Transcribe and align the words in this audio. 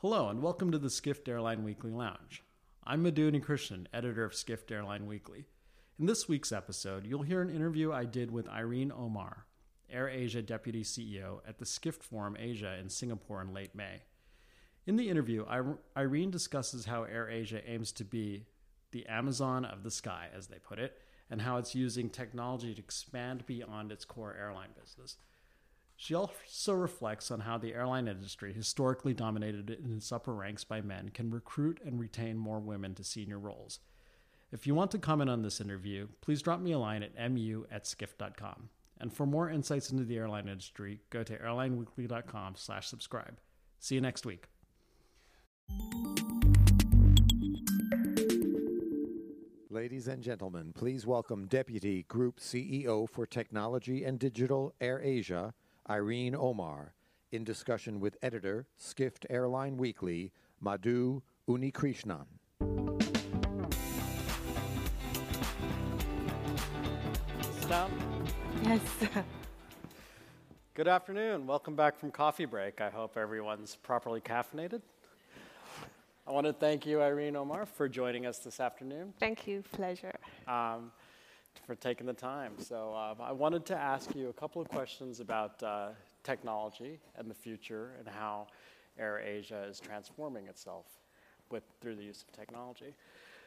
Hello, 0.00 0.28
and 0.28 0.42
welcome 0.42 0.70
to 0.72 0.78
the 0.78 0.90
Skift 0.90 1.26
Airline 1.26 1.64
Weekly 1.64 1.90
Lounge. 1.90 2.42
I'm 2.84 3.02
Madhu 3.02 3.30
Krishnan, 3.40 3.86
editor 3.94 4.26
of 4.26 4.34
Skift 4.34 4.70
Airline 4.70 5.06
Weekly. 5.06 5.46
In 5.98 6.04
this 6.04 6.28
week's 6.28 6.52
episode, 6.52 7.06
you'll 7.06 7.22
hear 7.22 7.40
an 7.40 7.48
interview 7.48 7.90
I 7.94 8.04
did 8.04 8.30
with 8.30 8.46
Irene 8.46 8.92
Omar, 8.92 9.46
AirAsia 9.90 10.44
Deputy 10.44 10.84
CEO 10.84 11.40
at 11.48 11.56
the 11.56 11.64
Skift 11.64 12.02
Forum 12.02 12.36
Asia 12.38 12.76
in 12.78 12.90
Singapore 12.90 13.40
in 13.40 13.54
late 13.54 13.74
May. 13.74 14.02
In 14.84 14.96
the 14.96 15.08
interview, 15.08 15.46
Irene 15.96 16.30
discusses 16.30 16.84
how 16.84 17.06
AirAsia 17.06 17.62
aims 17.66 17.90
to 17.92 18.04
be 18.04 18.44
the 18.92 19.06
Amazon 19.06 19.64
of 19.64 19.82
the 19.82 19.90
sky, 19.90 20.28
as 20.36 20.48
they 20.48 20.58
put 20.58 20.78
it, 20.78 20.98
and 21.30 21.40
how 21.40 21.56
it's 21.56 21.74
using 21.74 22.10
technology 22.10 22.74
to 22.74 22.82
expand 22.82 23.46
beyond 23.46 23.90
its 23.90 24.04
core 24.04 24.36
airline 24.38 24.74
business. 24.78 25.16
She 25.96 26.14
also 26.14 26.74
reflects 26.74 27.30
on 27.30 27.40
how 27.40 27.56
the 27.56 27.72
airline 27.72 28.06
industry, 28.06 28.52
historically 28.52 29.14
dominated 29.14 29.70
in 29.70 29.96
its 29.96 30.12
upper 30.12 30.34
ranks 30.34 30.62
by 30.62 30.82
men, 30.82 31.08
can 31.08 31.30
recruit 31.30 31.80
and 31.84 31.98
retain 31.98 32.36
more 32.36 32.60
women 32.60 32.94
to 32.96 33.04
senior 33.04 33.38
roles. 33.38 33.80
If 34.52 34.66
you 34.66 34.74
want 34.74 34.90
to 34.92 34.98
comment 34.98 35.30
on 35.30 35.42
this 35.42 35.60
interview, 35.60 36.08
please 36.20 36.42
drop 36.42 36.60
me 36.60 36.72
a 36.72 36.78
line 36.78 37.02
at 37.02 37.32
mu 37.32 37.64
at 37.70 37.86
skift.com. 37.86 38.68
And 39.00 39.12
for 39.12 39.26
more 39.26 39.50
insights 39.50 39.90
into 39.90 40.04
the 40.04 40.16
airline 40.16 40.48
industry, 40.48 41.00
go 41.10 41.22
to 41.22 41.38
airlineweekly.com 41.38 42.54
slash 42.56 42.86
subscribe. 42.86 43.40
See 43.78 43.94
you 43.94 44.00
next 44.00 44.24
week. 44.24 44.46
Ladies 49.68 50.08
and 50.08 50.22
gentlemen, 50.22 50.72
please 50.74 51.06
welcome 51.06 51.46
Deputy 51.46 52.04
Group 52.04 52.40
CEO 52.40 53.08
for 53.08 53.26
Technology 53.26 54.04
and 54.04 54.18
Digital 54.18 54.74
AirAsia, 54.80 55.52
Irene 55.88 56.34
Omar, 56.34 56.94
in 57.30 57.44
discussion 57.44 58.00
with 58.00 58.16
editor, 58.20 58.66
Skift 58.76 59.24
Airline 59.30 59.76
Weekly, 59.76 60.32
Madhu 60.60 61.22
Unnikrishnan. 61.48 62.26
Stop. 67.60 67.90
Yes. 68.64 68.80
Good 70.74 70.88
afternoon. 70.88 71.46
Welcome 71.46 71.76
back 71.76 71.96
from 71.96 72.10
coffee 72.10 72.46
break. 72.46 72.80
I 72.80 72.90
hope 72.90 73.16
everyone's 73.16 73.76
properly 73.76 74.20
caffeinated. 74.20 74.82
I 76.26 76.32
want 76.32 76.46
to 76.46 76.52
thank 76.52 76.84
you, 76.84 77.00
Irene 77.00 77.36
Omar, 77.36 77.64
for 77.64 77.88
joining 77.88 78.26
us 78.26 78.38
this 78.38 78.58
afternoon. 78.58 79.14
Thank 79.20 79.46
you. 79.46 79.62
Pleasure. 79.70 80.16
Um, 80.48 80.90
for 81.66 81.74
taking 81.74 82.06
the 82.06 82.12
time. 82.12 82.52
So 82.58 82.94
uh, 82.94 83.14
I 83.22 83.32
wanted 83.32 83.64
to 83.66 83.76
ask 83.76 84.14
you 84.14 84.28
a 84.28 84.32
couple 84.32 84.60
of 84.60 84.68
questions 84.68 85.20
about 85.20 85.62
uh, 85.62 85.88
technology 86.22 86.98
and 87.16 87.30
the 87.30 87.34
future 87.34 87.92
and 87.98 88.08
how 88.08 88.48
AirAsia 89.00 89.70
is 89.70 89.80
transforming 89.80 90.46
itself 90.46 90.86
with, 91.50 91.62
through 91.80 91.96
the 91.96 92.04
use 92.04 92.22
of 92.22 92.32
technology. 92.32 92.94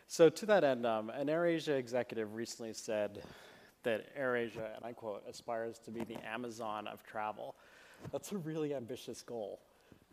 So 0.08 0.30
to 0.30 0.46
that 0.48 0.64
end, 0.64 0.86
um, 0.86 1.10
an 1.10 1.28
AirAsia 1.28 1.78
executive 1.78 2.34
recently 2.34 2.74
said 2.74 3.22
that 3.84 4.16
AirAsia, 4.18 4.76
and 4.76 4.84
I 4.84 4.94
quote, 4.94 5.23
aspires 5.30 5.80
to 5.86 5.92
be 5.92 6.04
the 6.04 6.18
Amazon 6.28 6.88
of 6.88 7.04
travel. 7.04 7.56
That's 8.12 8.32
a 8.32 8.38
really 8.38 8.73
ambitious 8.73 9.22
goal. 9.22 9.60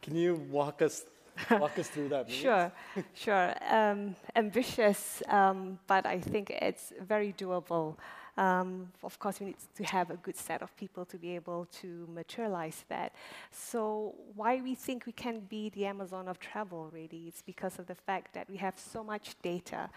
Can 0.02 0.14
you 0.16 0.34
walk 0.50 0.82
us 0.82 1.04
walk 1.50 1.78
us 1.78 1.88
through 1.88 2.08
that? 2.10 2.30
Sure, 2.30 2.72
sure. 3.14 3.54
Um, 3.70 4.16
ambitious, 4.34 5.22
um, 5.28 5.78
but 5.86 6.06
I 6.06 6.20
think 6.20 6.50
it's 6.50 6.92
very 7.00 7.32
doable. 7.32 7.96
Um, 8.36 8.92
of 9.02 9.18
course, 9.18 9.40
we 9.40 9.46
need 9.46 9.56
to 9.76 9.84
have 9.84 10.10
a 10.10 10.16
good 10.16 10.36
set 10.36 10.60
of 10.60 10.76
people 10.76 11.06
to 11.06 11.16
be 11.16 11.34
able 11.34 11.66
to 11.80 12.06
materialize 12.12 12.84
that. 12.88 13.14
So, 13.50 14.14
why 14.34 14.60
we 14.60 14.74
think 14.74 15.06
we 15.06 15.12
can 15.12 15.40
be 15.40 15.70
the 15.70 15.86
Amazon 15.86 16.28
of 16.28 16.38
travel, 16.38 16.90
really, 16.92 17.24
it's 17.28 17.40
because 17.40 17.78
of 17.78 17.86
the 17.86 17.94
fact 17.94 18.34
that 18.34 18.48
we 18.50 18.58
have 18.58 18.78
so 18.78 19.02
much 19.02 19.36
data. 19.42 19.88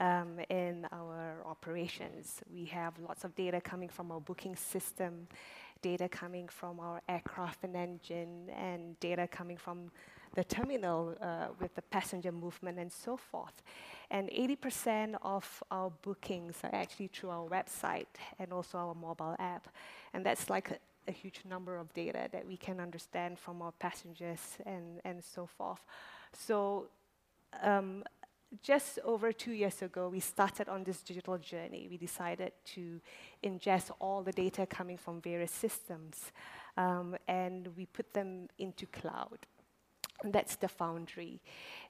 Um, 0.00 0.38
in 0.48 0.86
our 0.92 1.42
operations. 1.44 2.40
We 2.54 2.66
have 2.66 2.92
lots 3.00 3.24
of 3.24 3.34
data 3.34 3.60
coming 3.60 3.88
from 3.88 4.12
our 4.12 4.20
booking 4.20 4.54
system, 4.54 5.26
data 5.82 6.08
coming 6.08 6.46
from 6.46 6.78
our 6.78 7.00
aircraft 7.08 7.64
and 7.64 7.74
engine, 7.74 8.48
and 8.56 9.00
data 9.00 9.26
coming 9.26 9.56
from 9.56 9.90
the 10.34 10.44
terminal 10.44 11.16
uh, 11.20 11.48
with 11.60 11.74
the 11.74 11.82
passenger 11.82 12.32
movement 12.32 12.78
and 12.78 12.92
so 12.92 13.16
forth. 13.16 13.62
And 14.10 14.28
80% 14.30 15.16
of 15.22 15.62
our 15.70 15.90
bookings 16.02 16.56
are 16.64 16.74
actually 16.74 17.08
through 17.08 17.30
our 17.30 17.48
website 17.48 18.06
and 18.38 18.52
also 18.52 18.78
our 18.78 18.94
mobile 18.94 19.36
app. 19.38 19.68
And 20.14 20.24
that's 20.24 20.48
like 20.48 20.70
a, 20.70 20.78
a 21.08 21.12
huge 21.12 21.42
number 21.48 21.76
of 21.76 21.92
data 21.92 22.28
that 22.32 22.46
we 22.46 22.56
can 22.56 22.80
understand 22.80 23.38
from 23.38 23.60
our 23.62 23.72
passengers 23.72 24.58
and, 24.64 25.00
and 25.04 25.22
so 25.22 25.46
forth. 25.46 25.80
So 26.32 26.88
um, 27.62 28.04
just 28.62 28.98
over 29.04 29.32
two 29.32 29.52
years 29.52 29.82
ago, 29.82 30.08
we 30.08 30.20
started 30.20 30.68
on 30.68 30.84
this 30.84 31.02
digital 31.02 31.38
journey. 31.38 31.86
We 31.90 31.96
decided 31.96 32.52
to 32.74 33.00
ingest 33.44 33.90
all 33.98 34.22
the 34.22 34.32
data 34.32 34.66
coming 34.66 34.96
from 34.96 35.20
various 35.20 35.50
systems, 35.50 36.32
um, 36.76 37.16
and 37.26 37.68
we 37.76 37.86
put 37.86 38.14
them 38.14 38.48
into 38.58 38.86
cloud. 38.86 39.38
That's 40.24 40.56
the 40.56 40.68
foundry. 40.68 41.40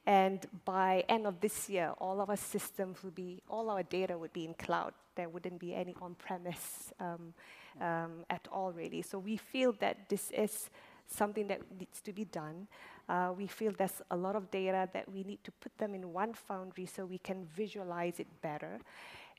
And 0.07 0.45
by 0.65 1.05
end 1.09 1.27
of 1.27 1.41
this 1.41 1.69
year, 1.69 1.93
all 1.99 2.21
of 2.21 2.29
our 2.29 2.37
systems 2.37 3.03
will 3.03 3.11
be, 3.11 3.43
all 3.49 3.71
our 3.71 3.83
data 3.83 4.19
would 4.19 4.33
be 4.33 4.45
in 4.45 4.55
cloud. 4.55 4.93
There 5.15 5.29
wouldn't 5.29 5.59
be 5.59 5.75
any 5.75 5.95
on-premise 6.01 6.93
um, 7.01 7.35
um, 7.81 8.25
at 8.29 8.47
all, 8.53 8.73
really. 8.73 9.03
So 9.03 9.19
we 9.19 9.37
feel 9.37 9.73
that 9.81 10.09
this 10.09 10.31
is 10.31 10.71
something 11.07 11.49
that 11.49 11.61
needs 11.79 12.01
to 12.03 12.13
be 12.13 12.25
done. 12.25 12.69
Uh, 13.09 13.33
we 13.37 13.47
feel 13.47 13.73
there's 13.73 14.03
a 14.11 14.17
lot 14.17 14.37
of 14.37 14.51
data 14.51 14.89
that 14.93 15.11
we 15.11 15.25
need 15.25 15.43
to 15.45 15.51
put 15.53 15.77
them 15.79 15.95
in 15.95 16.13
one 16.13 16.35
foundry 16.35 16.85
so 16.85 17.07
we 17.07 17.19
can 17.19 17.47
visualize 17.47 18.21
it 18.21 18.27
better. 18.43 18.79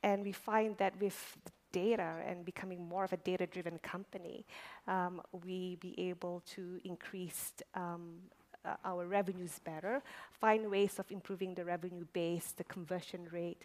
And 0.02 0.24
we 0.24 0.32
find 0.32 0.76
that 0.78 1.00
with 1.00 1.38
data 1.72 2.16
and 2.26 2.44
becoming 2.44 2.88
more 2.88 3.04
of 3.04 3.14
a 3.14 3.18
data-driven 3.18 3.78
company, 3.80 4.46
um, 4.88 5.22
we 5.46 5.76
be 5.76 5.94
able 6.10 6.42
to 6.56 6.80
increase 6.84 7.54
um, 7.76 8.18
uh, 8.66 8.76
our 8.86 9.06
revenues 9.06 9.60
better, 9.64 10.02
find 10.32 10.70
ways 10.70 11.00
of 11.00 11.12
improving 11.12 11.54
the 11.56 11.66
revenue 11.66 12.06
base, 12.14 12.54
the 12.58 12.64
conversion 12.64 13.28
rate, 13.32 13.64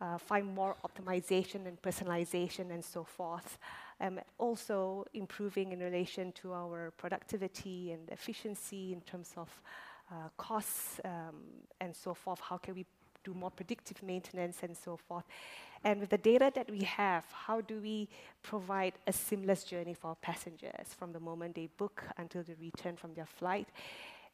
uh, 0.00 0.18
find 0.18 0.52
more 0.54 0.76
optimization 0.84 1.66
and 1.66 1.80
personalization 1.80 2.70
and 2.70 2.84
so 2.84 3.04
forth. 3.04 3.58
Um, 4.00 4.18
also 4.38 5.04
improving 5.14 5.72
in 5.72 5.78
relation 5.78 6.32
to 6.32 6.52
our 6.52 6.92
productivity 6.96 7.92
and 7.92 8.10
efficiency 8.10 8.92
in 8.92 9.00
terms 9.02 9.32
of 9.36 9.48
uh, 10.10 10.28
costs 10.36 11.00
um, 11.04 11.36
and 11.80 11.94
so 11.94 12.14
forth. 12.14 12.40
How 12.40 12.56
can 12.58 12.74
we 12.74 12.84
do 13.24 13.34
more 13.34 13.50
predictive 13.50 14.02
maintenance 14.02 14.58
and 14.62 14.76
so 14.76 14.96
forth. 14.96 15.24
And 15.84 16.00
with 16.00 16.10
the 16.10 16.18
data 16.18 16.52
that 16.54 16.70
we 16.70 16.82
have, 16.82 17.24
how 17.32 17.60
do 17.60 17.80
we 17.80 18.08
provide 18.42 18.94
a 19.06 19.12
seamless 19.12 19.64
journey 19.64 19.94
for 19.94 20.16
passengers 20.16 20.94
from 20.96 21.12
the 21.12 21.20
moment 21.20 21.56
they 21.56 21.68
book 21.76 22.04
until 22.18 22.42
they 22.42 22.54
return 22.60 22.96
from 22.96 23.14
their 23.14 23.26
flight? 23.26 23.68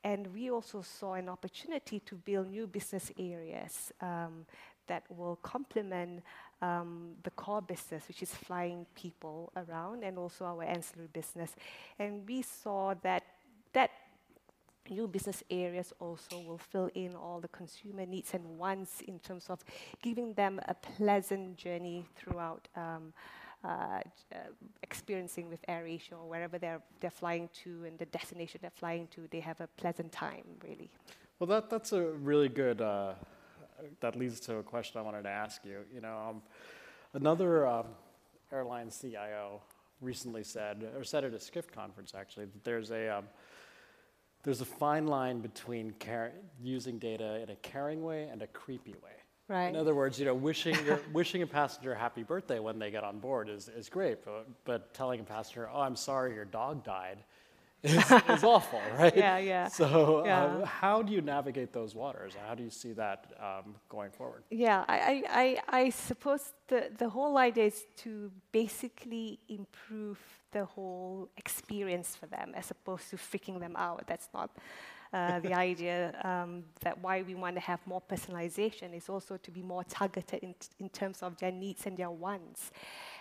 And 0.04 0.32
we 0.32 0.50
also 0.50 0.82
saw 0.82 1.14
an 1.14 1.28
opportunity 1.28 2.00
to 2.00 2.14
build 2.14 2.50
new 2.50 2.66
business 2.66 3.10
areas 3.18 3.92
um, 4.00 4.46
that 4.86 5.02
will 5.10 5.36
complement 5.36 6.22
um, 6.62 7.10
the 7.22 7.30
core 7.30 7.62
business, 7.62 8.04
which 8.08 8.22
is 8.22 8.34
flying 8.34 8.86
people 8.94 9.52
around, 9.56 10.02
and 10.02 10.18
also 10.18 10.44
our 10.44 10.62
ancillary 10.62 11.08
business. 11.12 11.54
And 11.98 12.26
we 12.28 12.42
saw 12.42 12.94
that 13.02 13.22
that 13.72 13.90
new 14.90 15.06
business 15.06 15.42
areas 15.50 15.92
also 16.00 16.38
will 16.40 16.58
fill 16.58 16.90
in 16.94 17.14
all 17.14 17.40
the 17.40 17.48
consumer 17.48 18.06
needs 18.06 18.34
and 18.34 18.58
wants 18.58 19.02
in 19.02 19.18
terms 19.18 19.46
of 19.50 19.62
giving 20.02 20.32
them 20.34 20.60
a 20.66 20.74
pleasant 20.74 21.56
journey 21.56 22.06
throughout 22.16 22.68
um, 22.76 23.12
uh, 23.64 24.00
experiencing 24.82 25.48
with 25.48 25.60
AirAsia 25.66 26.12
or 26.12 26.28
wherever 26.28 26.58
they're, 26.58 26.80
they're 27.00 27.10
flying 27.10 27.48
to 27.64 27.84
and 27.84 27.98
the 27.98 28.06
destination 28.06 28.60
they're 28.62 28.70
flying 28.70 29.08
to, 29.08 29.26
they 29.30 29.40
have 29.40 29.60
a 29.60 29.66
pleasant 29.76 30.12
time, 30.12 30.44
really. 30.62 30.90
Well, 31.38 31.48
that, 31.48 31.70
that's 31.70 31.92
a 31.92 32.02
really 32.02 32.48
good, 32.48 32.80
uh, 32.80 33.14
that 34.00 34.16
leads 34.16 34.40
to 34.40 34.56
a 34.56 34.62
question 34.62 34.98
I 34.98 35.02
wanted 35.02 35.22
to 35.22 35.28
ask 35.28 35.64
you. 35.64 35.80
You 35.94 36.00
know, 36.00 36.18
um, 36.30 36.42
another 37.14 37.66
um, 37.66 37.86
airline 38.52 38.90
CIO 38.90 39.60
recently 40.00 40.44
said, 40.44 40.84
or 40.96 41.04
said 41.04 41.24
at 41.24 41.34
a 41.34 41.40
Skift 41.40 41.72
conference 41.72 42.14
actually, 42.16 42.46
that 42.46 42.64
there's 42.64 42.90
a, 42.90 43.18
um, 43.18 43.24
there's 44.44 44.60
a 44.60 44.66
fine 44.66 45.06
line 45.06 45.40
between 45.40 45.94
using 46.62 46.98
data 46.98 47.40
in 47.42 47.50
a 47.50 47.56
caring 47.56 48.02
way 48.02 48.28
and 48.30 48.42
a 48.42 48.46
creepy 48.46 48.94
way. 49.02 49.18
Right. 49.48 49.68
In 49.68 49.76
other 49.76 49.94
words, 49.94 50.18
you 50.18 50.26
know, 50.26 50.34
wishing 50.34 50.76
wishing 51.12 51.42
a 51.42 51.46
passenger 51.46 51.92
a 51.92 51.98
happy 51.98 52.22
birthday 52.22 52.58
when 52.58 52.78
they 52.78 52.90
get 52.90 53.02
on 53.02 53.18
board 53.18 53.48
is, 53.48 53.68
is 53.68 53.88
great, 53.88 54.24
but, 54.24 54.46
but 54.64 54.92
telling 54.92 55.20
a 55.20 55.24
passenger, 55.24 55.68
"Oh, 55.72 55.80
I'm 55.80 55.96
sorry, 55.96 56.34
your 56.34 56.44
dog 56.44 56.84
died," 56.84 57.18
is, 57.82 58.10
is 58.28 58.44
awful, 58.44 58.80
right? 58.98 59.16
Yeah, 59.16 59.38
yeah. 59.38 59.68
So, 59.68 60.24
yeah. 60.26 60.44
Um, 60.44 60.62
how 60.64 61.00
do 61.00 61.12
you 61.12 61.20
navigate 61.20 61.72
those 61.72 61.94
waters? 61.94 62.34
How 62.46 62.54
do 62.54 62.62
you 62.64 62.70
see 62.70 62.92
that 62.94 63.32
um, 63.40 63.76
going 63.88 64.10
forward? 64.10 64.42
Yeah, 64.50 64.84
I, 64.88 65.22
I, 65.30 65.58
I 65.84 65.90
suppose 65.90 66.52
the, 66.66 66.90
the 66.98 67.08
whole 67.08 67.38
idea 67.38 67.66
is 67.66 67.84
to 67.98 68.32
basically 68.50 69.38
improve 69.48 70.18
the 70.50 70.64
whole 70.64 71.28
experience 71.36 72.16
for 72.16 72.26
them 72.26 72.52
as 72.56 72.70
opposed 72.72 73.10
to 73.10 73.16
freaking 73.16 73.60
them 73.60 73.76
out. 73.76 74.04
That's 74.08 74.28
not 74.34 74.50
Uh, 75.12 75.40
the 75.40 75.54
idea 75.54 76.14
um, 76.22 76.64
that 76.80 76.98
why 77.00 77.22
we 77.22 77.34
want 77.34 77.56
to 77.56 77.60
have 77.60 77.80
more 77.86 78.02
personalization 78.02 78.94
is 78.94 79.08
also 79.08 79.38
to 79.38 79.50
be 79.50 79.62
more 79.62 79.82
targeted 79.84 80.38
in, 80.42 80.54
in 80.78 80.88
terms 80.90 81.22
of 81.22 81.36
their 81.38 81.50
needs 81.50 81.86
and 81.86 81.96
their 81.96 82.10
wants, 82.10 82.70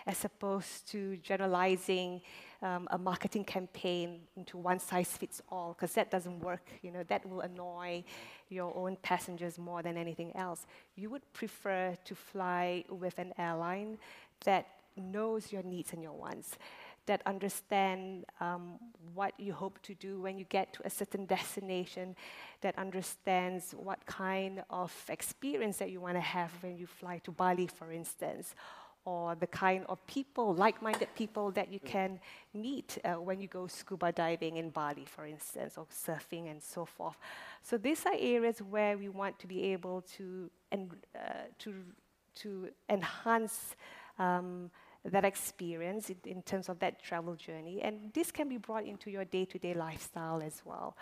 as 0.06 0.22
opposed 0.24 0.86
to 0.90 1.16
generalizing 1.18 2.20
um, 2.60 2.88
a 2.90 2.98
marketing 2.98 3.44
campaign 3.44 4.20
into 4.36 4.58
one 4.58 4.78
size 4.78 5.16
fits 5.16 5.40
all, 5.50 5.72
because 5.72 5.94
that 5.94 6.10
doesn't 6.10 6.40
work. 6.40 6.68
You 6.82 6.90
know, 6.90 7.04
that 7.04 7.24
will 7.26 7.40
annoy 7.40 8.04
your 8.50 8.76
own 8.76 8.96
passengers 9.02 9.58
more 9.58 9.82
than 9.82 9.96
anything 9.96 10.36
else. 10.36 10.66
You 10.94 11.08
would 11.10 11.32
prefer 11.32 11.96
to 12.04 12.14
fly 12.14 12.84
with 12.90 13.18
an 13.18 13.32
airline 13.38 13.98
that 14.44 14.66
knows 14.96 15.52
your 15.52 15.62
needs 15.62 15.92
and 15.92 16.02
your 16.02 16.12
wants 16.12 16.58
that 17.08 17.22
understand 17.26 18.24
um, 18.38 18.78
what 19.14 19.32
you 19.38 19.52
hope 19.52 19.80
to 19.82 19.94
do 19.94 20.20
when 20.20 20.38
you 20.38 20.44
get 20.44 20.72
to 20.74 20.86
a 20.86 20.90
certain 20.90 21.24
destination, 21.26 22.14
that 22.60 22.78
understands 22.78 23.74
what 23.76 24.04
kind 24.06 24.62
of 24.70 24.92
experience 25.08 25.78
that 25.78 25.90
you 25.90 26.00
want 26.00 26.16
to 26.16 26.20
have 26.20 26.52
when 26.62 26.76
you 26.76 26.86
fly 26.86 27.18
to 27.24 27.32
Bali, 27.32 27.66
for 27.66 27.90
instance, 27.90 28.54
or 29.04 29.34
the 29.34 29.46
kind 29.46 29.86
of 29.88 30.06
people, 30.06 30.54
like 30.54 30.82
minded 30.82 31.08
people 31.16 31.50
that 31.52 31.72
you 31.72 31.80
can 31.80 32.20
meet 32.52 32.98
uh, 33.04 33.14
when 33.14 33.40
you 33.40 33.48
go 33.48 33.66
scuba 33.66 34.12
diving 34.12 34.58
in 34.58 34.68
Bali, 34.68 35.06
for 35.06 35.24
instance, 35.24 35.78
or 35.78 35.86
surfing 35.86 36.50
and 36.50 36.62
so 36.62 36.84
forth. 36.84 37.16
So, 37.62 37.78
these 37.78 38.04
are 38.04 38.16
areas 38.18 38.58
where 38.58 38.98
we 38.98 39.08
want 39.08 39.38
to 39.38 39.46
be 39.46 39.72
able 39.72 40.02
to, 40.16 40.50
en- 40.70 40.90
uh, 41.16 41.48
to, 41.60 41.74
to 42.36 42.68
enhance. 42.90 43.76
Um, 44.18 44.70
that 45.04 45.24
experience 45.24 46.10
in, 46.10 46.16
in, 46.24 46.42
terms 46.42 46.68
of 46.68 46.78
that 46.80 47.02
travel 47.02 47.34
journey. 47.34 47.80
And 47.82 48.12
this 48.12 48.30
can 48.30 48.48
be 48.48 48.56
brought 48.56 48.84
into 48.84 49.10
your 49.10 49.24
day 49.24 49.44
to 49.46 49.58
day 49.58 49.74
lifestyle 49.74 50.42
as 50.42 50.62
well. 50.64 50.96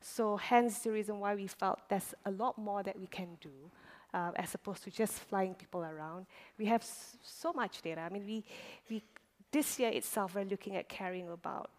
So, 0.00 0.36
hence 0.36 0.80
the 0.80 0.90
reason 0.90 1.20
why 1.20 1.34
we 1.34 1.46
felt 1.46 1.80
there's 1.88 2.14
a 2.24 2.30
lot 2.30 2.58
more 2.58 2.82
that 2.82 2.98
we 2.98 3.06
can 3.06 3.36
do 3.40 3.70
uh, 4.14 4.32
as 4.36 4.54
opposed 4.54 4.82
to 4.84 4.90
just 4.90 5.12
flying 5.12 5.54
people 5.54 5.82
around. 5.84 6.26
We 6.58 6.66
have 6.66 6.82
s- 6.82 7.16
so 7.22 7.52
much 7.52 7.82
data. 7.82 8.00
I 8.00 8.08
mean, 8.08 8.26
we, 8.26 8.44
we, 8.90 9.02
this 9.50 9.78
year 9.78 9.90
itself, 9.90 10.34
we're 10.34 10.44
looking 10.44 10.76
at 10.76 10.88
carrying 10.88 11.28
about 11.28 11.70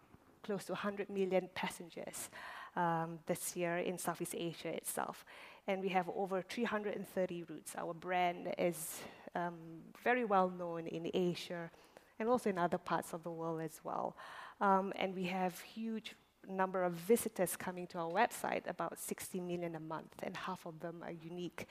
close 0.42 0.64
to 0.66 0.72
100 0.72 1.10
million 1.10 1.48
passengers 1.54 2.30
um, 2.76 3.18
this 3.26 3.56
year 3.56 3.78
in 3.78 3.98
Southeast 3.98 4.34
Asia 4.36 4.68
itself. 4.68 5.24
And 5.66 5.80
we 5.80 5.88
have 5.88 6.08
over 6.14 6.42
330 6.42 7.44
routes. 7.44 7.74
Our 7.76 7.94
brand 7.94 8.54
is 8.58 9.00
um, 9.34 9.54
very 10.02 10.24
well 10.24 10.48
known 10.48 10.86
in 10.86 11.10
Asia 11.12 11.70
and 12.18 12.28
also 12.28 12.50
in 12.50 12.58
other 12.58 12.78
parts 12.78 13.12
of 13.12 13.22
the 13.22 13.30
world 13.30 13.60
as 13.60 13.80
well. 13.82 14.16
Um, 14.60 14.92
and 14.96 15.14
we 15.14 15.24
have 15.24 15.58
huge 15.60 16.14
number 16.48 16.82
of 16.82 16.92
visitors 16.92 17.56
coming 17.56 17.86
to 17.88 17.98
our 17.98 18.10
website, 18.10 18.68
about 18.68 18.98
60 18.98 19.40
million 19.40 19.74
a 19.74 19.80
month, 19.80 20.12
and 20.22 20.36
half 20.36 20.66
of 20.66 20.80
them 20.80 21.02
are 21.02 21.12
unique. 21.12 21.66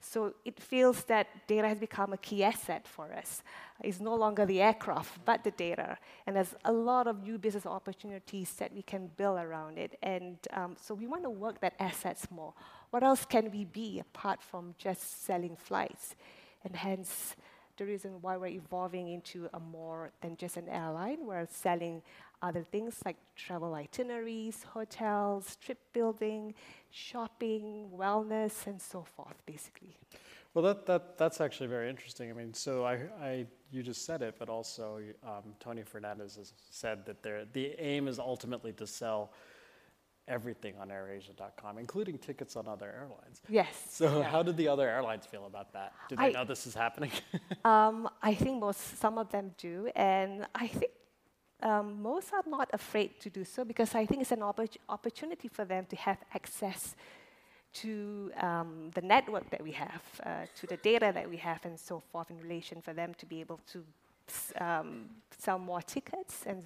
So 0.00 0.34
it 0.44 0.60
feels 0.60 1.04
that 1.04 1.46
data 1.46 1.66
has 1.66 1.78
become 1.78 2.12
a 2.12 2.18
key 2.18 2.44
asset 2.44 2.86
for 2.86 3.12
us. 3.12 3.42
It's 3.82 4.00
no 4.00 4.14
longer 4.14 4.44
the 4.44 4.60
aircraft, 4.60 5.24
but 5.24 5.44
the 5.44 5.50
data. 5.50 5.96
And 6.26 6.36
there's 6.36 6.54
a 6.64 6.72
lot 6.72 7.06
of 7.06 7.22
new 7.22 7.38
business 7.38 7.64
opportunities 7.64 8.52
that 8.54 8.74
we 8.74 8.82
can 8.82 9.10
build 9.16 9.38
around 9.38 9.78
it. 9.78 9.96
And 10.02 10.36
um, 10.52 10.76
so 10.80 10.94
we 10.94 11.06
want 11.06 11.22
to 11.22 11.30
work 11.30 11.60
that 11.60 11.74
assets 11.78 12.30
more. 12.30 12.52
What 12.90 13.02
else 13.02 13.24
can 13.24 13.50
we 13.50 13.64
be 13.64 13.98
apart 13.98 14.42
from 14.42 14.74
just 14.78 15.24
selling 15.24 15.56
flights? 15.56 16.16
And 16.64 16.74
hence, 16.76 17.36
the 17.76 17.84
reason 17.84 18.18
why 18.20 18.36
we're 18.36 18.46
evolving 18.46 19.08
into 19.08 19.48
a 19.52 19.60
more 19.60 20.12
than 20.20 20.36
just 20.36 20.56
an 20.56 20.68
airline. 20.68 21.26
We're 21.26 21.46
selling 21.50 22.02
other 22.40 22.62
things 22.62 23.00
like 23.04 23.16
travel 23.36 23.74
itineraries, 23.74 24.64
hotels, 24.72 25.56
trip 25.56 25.78
building, 25.92 26.54
shopping, 26.90 27.90
wellness, 27.94 28.66
and 28.66 28.80
so 28.80 29.02
forth, 29.02 29.44
basically. 29.46 29.96
Well, 30.52 30.62
that, 30.64 30.86
that, 30.86 31.18
that's 31.18 31.40
actually 31.40 31.66
very 31.66 31.90
interesting. 31.90 32.30
I 32.30 32.32
mean, 32.32 32.54
so 32.54 32.84
I, 32.84 33.00
I, 33.20 33.46
you 33.72 33.82
just 33.82 34.04
said 34.06 34.22
it, 34.22 34.36
but 34.38 34.48
also 34.48 35.00
um, 35.24 35.54
Tony 35.58 35.82
Fernandes 35.82 36.36
has 36.36 36.52
said 36.70 37.04
that 37.06 37.22
the 37.52 37.74
aim 37.84 38.06
is 38.06 38.20
ultimately 38.20 38.72
to 38.74 38.86
sell 38.86 39.32
everything 40.28 40.74
on 40.80 40.88
AirAsia.com, 40.88 41.78
including 41.78 42.18
tickets 42.18 42.56
on 42.56 42.66
other 42.66 42.90
airlines. 42.90 43.42
Yes. 43.48 43.74
So, 43.90 44.20
yeah. 44.20 44.24
how 44.24 44.42
did 44.42 44.56
the 44.56 44.68
other 44.68 44.88
airlines 44.88 45.26
feel 45.26 45.46
about 45.46 45.72
that? 45.72 45.92
Do 46.08 46.16
they 46.16 46.22
I, 46.22 46.30
know 46.30 46.44
this 46.44 46.66
is 46.66 46.74
happening? 46.74 47.10
um, 47.64 48.08
I 48.22 48.34
think 48.34 48.60
most, 48.60 48.98
some 48.98 49.18
of 49.18 49.30
them 49.30 49.54
do, 49.58 49.90
and 49.94 50.46
I 50.54 50.66
think 50.68 50.92
um, 51.62 52.02
most 52.02 52.32
are 52.32 52.42
not 52.46 52.68
afraid 52.72 53.20
to 53.20 53.30
do 53.30 53.44
so 53.44 53.64
because 53.64 53.94
I 53.94 54.06
think 54.06 54.22
it's 54.22 54.32
an 54.32 54.42
opp- 54.42 54.76
opportunity 54.88 55.48
for 55.48 55.64
them 55.64 55.86
to 55.86 55.96
have 55.96 56.18
access 56.34 56.94
to 57.74 58.30
um, 58.40 58.90
the 58.94 59.02
network 59.02 59.50
that 59.50 59.62
we 59.62 59.72
have, 59.72 60.02
uh, 60.24 60.46
to 60.60 60.66
the 60.66 60.76
data 60.78 61.10
that 61.12 61.28
we 61.28 61.36
have, 61.38 61.64
and 61.64 61.78
so 61.78 62.02
forth 62.12 62.30
in 62.30 62.38
relation 62.38 62.80
for 62.80 62.92
them 62.92 63.14
to 63.14 63.26
be 63.26 63.40
able 63.40 63.60
to 63.72 63.84
um, 64.64 65.06
sell 65.36 65.58
more 65.58 65.82
tickets 65.82 66.44
and 66.46 66.64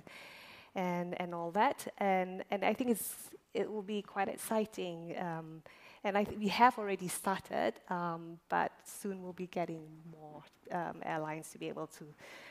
and 0.74 1.20
and 1.20 1.34
all 1.34 1.50
that. 1.52 1.86
And 1.98 2.44
and 2.50 2.64
I 2.64 2.74
think 2.74 2.90
it's 2.90 3.30
it 3.58 3.70
will 3.70 3.82
be 3.82 4.00
quite 4.02 4.28
exciting. 4.28 5.14
Um, 5.18 5.62
and 6.04 6.16
I 6.16 6.24
we 6.38 6.48
have 6.48 6.78
already 6.78 7.08
started, 7.08 7.72
um, 7.90 8.38
but 8.48 8.70
soon 8.84 9.22
we'll 9.22 9.40
be 9.46 9.48
getting 9.48 9.84
more 10.16 10.42
um, 10.70 10.96
airlines 11.02 11.50
to 11.52 11.58
be 11.58 11.68
able 11.68 11.88
to 11.98 12.04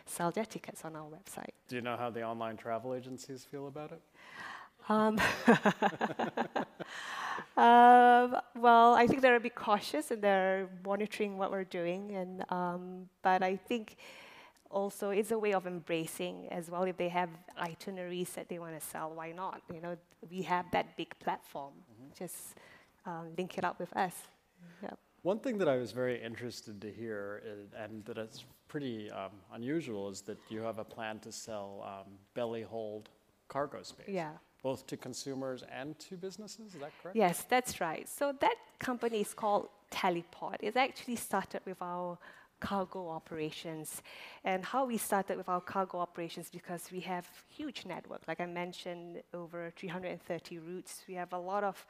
sell 0.05 0.31
their 0.31 0.45
tickets 0.45 0.83
on 0.83 0.95
our 0.95 1.09
website. 1.17 1.55
Do 1.69 1.75
you 1.77 1.81
know 1.81 1.95
how 1.95 2.09
the 2.09 2.23
online 2.23 2.57
travel 2.57 2.93
agencies 2.93 3.45
feel 3.49 3.67
about 3.67 3.91
it? 3.93 4.01
Um, 4.89 5.19
uh, 7.57 8.41
well, 8.55 8.93
I 8.93 9.07
think 9.07 9.21
they're 9.21 9.35
a 9.35 9.45
bit 9.49 9.55
cautious 9.55 10.11
and 10.11 10.21
they're 10.21 10.69
monitoring 10.85 11.37
what 11.37 11.49
we're 11.51 11.71
doing. 11.81 12.11
And 12.15 12.43
um, 12.51 13.09
but 13.21 13.43
I 13.43 13.55
think 13.55 13.95
also 14.69 15.09
it's 15.11 15.31
a 15.31 15.39
way 15.39 15.53
of 15.53 15.67
embracing 15.67 16.47
as 16.49 16.69
well. 16.69 16.83
If 16.83 16.97
they 16.97 17.09
have 17.09 17.29
itineraries 17.57 18.29
that 18.31 18.49
they 18.49 18.59
want 18.59 18.79
to 18.79 18.85
sell, 18.85 19.11
why 19.13 19.31
not? 19.31 19.61
You 19.73 19.81
know, 19.81 19.97
we 20.29 20.41
have 20.43 20.65
that 20.71 20.97
big 20.97 21.17
platform. 21.19 21.73
Mm-hmm. 21.73 22.13
Just 22.17 22.55
um, 23.05 23.29
link 23.37 23.57
it 23.57 23.63
up 23.63 23.79
with 23.79 23.95
us. 23.95 24.13
Yep. 24.83 24.99
One 25.23 25.39
thing 25.39 25.57
that 25.57 25.67
I 25.67 25.77
was 25.77 25.91
very 25.91 26.21
interested 26.21 26.79
to 26.81 26.91
hear, 26.91 27.41
is, 27.45 27.73
and 27.77 28.05
that 28.05 28.17
is 28.17 28.45
pretty 28.67 29.11
um, 29.11 29.31
unusual, 29.53 30.09
is 30.09 30.21
that 30.21 30.37
you 30.49 30.61
have 30.61 30.79
a 30.79 30.83
plan 30.83 31.19
to 31.19 31.31
sell 31.31 31.83
um, 31.85 32.13
belly 32.33 32.63
hold 32.63 33.09
cargo 33.47 33.81
space. 33.83 34.07
Yeah. 34.09 34.31
Both 34.63 34.87
to 34.87 34.97
consumers 34.97 35.63
and 35.71 35.97
to 35.99 36.17
businesses, 36.17 36.73
is 36.73 36.81
that 36.81 36.91
correct? 37.01 37.15
Yes, 37.15 37.45
that's 37.49 37.79
right. 37.79 38.07
So 38.09 38.33
that 38.39 38.55
company 38.79 39.21
is 39.21 39.33
called 39.33 39.69
Teleport. 39.89 40.57
It 40.61 40.75
actually 40.75 41.15
started 41.15 41.61
with 41.65 41.81
our 41.81 42.17
cargo 42.59 43.09
operations. 43.09 44.01
And 44.43 44.63
how 44.63 44.85
we 44.85 44.97
started 44.97 45.37
with 45.37 45.49
our 45.49 45.61
cargo 45.61 45.99
operations 45.99 46.49
because 46.49 46.89
we 46.91 46.99
have 47.01 47.27
huge 47.49 47.85
network. 47.85 48.21
Like 48.27 48.39
I 48.39 48.45
mentioned, 48.45 49.21
over 49.33 49.71
330 49.75 50.59
routes. 50.59 51.03
We 51.07 51.15
have 51.15 51.33
a 51.33 51.39
lot 51.39 51.63
of 51.63 51.85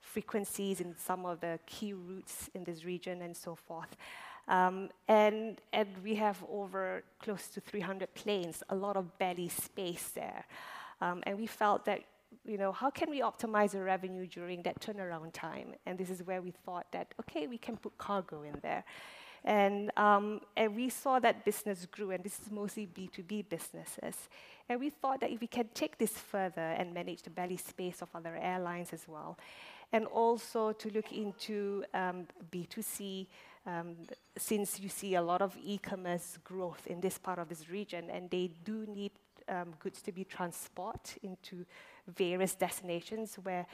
frequencies 0.00 0.80
in 0.80 0.94
some 0.96 1.26
of 1.26 1.40
the 1.40 1.58
key 1.66 1.92
routes 1.92 2.50
in 2.54 2.64
this 2.64 2.84
region 2.84 3.22
and 3.22 3.36
so 3.36 3.54
forth. 3.54 3.96
Um, 4.48 4.88
and, 5.06 5.60
and 5.72 5.88
we 6.02 6.16
have 6.16 6.42
over 6.50 7.04
close 7.20 7.46
to 7.48 7.60
300 7.60 8.12
planes, 8.14 8.62
a 8.70 8.74
lot 8.74 8.96
of 8.96 9.16
belly 9.18 9.48
space 9.48 10.08
there. 10.08 10.44
Um, 11.00 11.22
and 11.24 11.38
we 11.38 11.46
felt 11.46 11.84
that, 11.84 12.00
you 12.44 12.58
know, 12.58 12.72
how 12.72 12.90
can 12.90 13.10
we 13.10 13.20
optimize 13.20 13.70
the 13.70 13.82
revenue 13.82 14.26
during 14.26 14.62
that 14.62 14.80
turnaround 14.80 15.32
time? 15.32 15.74
And 15.86 15.98
this 15.98 16.10
is 16.10 16.24
where 16.24 16.42
we 16.42 16.50
thought 16.50 16.86
that, 16.92 17.14
okay, 17.20 17.46
we 17.46 17.58
can 17.58 17.76
put 17.76 17.96
cargo 17.96 18.42
in 18.42 18.58
there. 18.62 18.84
And, 19.44 19.90
um, 19.96 20.40
and 20.56 20.76
we 20.76 20.90
saw 20.90 21.18
that 21.20 21.44
business 21.44 21.86
grew, 21.86 22.10
and 22.10 22.22
this 22.22 22.38
is 22.40 22.50
mostly 22.50 22.86
B2B 22.86 23.48
businesses. 23.48 24.28
And 24.68 24.78
we 24.78 24.90
thought 24.90 25.20
that 25.20 25.30
if 25.30 25.40
we 25.40 25.46
can 25.46 25.68
take 25.74 25.98
this 25.98 26.12
further 26.12 26.60
and 26.60 26.92
manage 26.92 27.22
the 27.22 27.30
belly 27.30 27.56
space 27.56 28.02
of 28.02 28.08
other 28.14 28.36
airlines 28.36 28.92
as 28.92 29.08
well, 29.08 29.38
and 29.92 30.06
also 30.06 30.72
to 30.72 30.90
look 30.90 31.10
into 31.12 31.84
um, 31.94 32.26
B2C, 32.52 33.26
um, 33.66 33.96
since 34.36 34.78
you 34.78 34.88
see 34.88 35.14
a 35.14 35.22
lot 35.22 35.42
of 35.42 35.56
e-commerce 35.62 36.38
growth 36.44 36.86
in 36.86 37.00
this 37.00 37.18
part 37.18 37.38
of 37.38 37.48
this 37.48 37.68
region, 37.68 38.10
and 38.10 38.30
they 38.30 38.50
do 38.64 38.86
need 38.86 39.12
um, 39.48 39.74
goods 39.80 40.00
to 40.02 40.12
be 40.12 40.24
transported 40.24 41.18
into 41.22 41.64
various 42.06 42.54
destinations 42.54 43.36
where, 43.42 43.66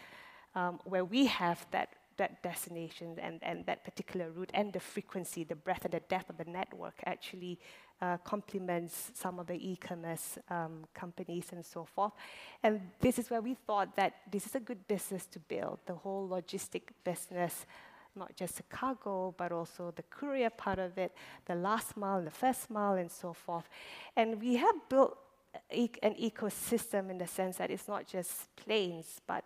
um, 0.54 0.80
where 0.85 1.04
we 1.04 1.26
have 1.26 1.66
that 1.70 1.90
that 2.16 2.42
destination 2.42 3.16
and, 3.20 3.38
and 3.42 3.66
that 3.66 3.85
particular 3.85 4.30
route 4.30 4.50
and 4.54 4.73
the 4.73 4.80
frequency, 4.80 5.44
the 5.44 5.54
breadth 5.54 5.85
and 5.85 5.94
the 5.94 6.00
depth 6.00 6.30
of 6.30 6.37
the 6.37 6.44
network 6.44 6.94
actually 7.04 7.58
uh, 8.00 8.16
complements 8.18 9.12
some 9.14 9.38
of 9.38 9.46
the 9.46 9.54
e-commerce 9.54 10.38
um, 10.50 10.85
companies 10.94 11.46
and 11.52 11.64
so 11.64 11.85
forth. 11.85 12.12
And 12.62 12.80
this 13.00 13.18
is 13.18 13.30
where 13.30 13.40
we 13.40 13.54
thought 13.54 13.96
that 13.96 14.14
this 14.30 14.46
is 14.46 14.54
a 14.54 14.61
good 14.61 14.87
business 14.87 15.26
to 15.26 15.38
build, 15.38 15.78
the 15.87 15.94
whole 15.94 16.28
logistic 16.28 16.82
business, 17.04 17.66
not 18.14 18.35
just 18.37 18.56
the 18.56 18.62
cargo, 18.64 19.35
but 19.37 19.52
also 19.52 19.92
the 19.94 20.02
courier 20.04 20.50
part 20.50 20.78
of 20.78 20.99
it, 20.99 21.12
the 21.46 21.54
last 21.54 21.96
mile, 21.96 22.23
the 22.23 22.30
first 22.30 22.70
mile, 22.70 22.94
and 22.94 23.11
so 23.11 23.32
forth. 23.32 23.68
And 24.16 24.40
we 24.40 24.56
have 24.56 24.75
built 24.88 25.16
e- 25.73 25.90
an 26.02 26.14
ecosystem 26.14 27.11
in 27.11 27.18
the 27.18 27.26
sense 27.26 27.56
that 27.58 27.70
it's 27.70 27.88
not 27.88 28.06
just 28.06 28.54
planes, 28.56 29.20
but 29.26 29.44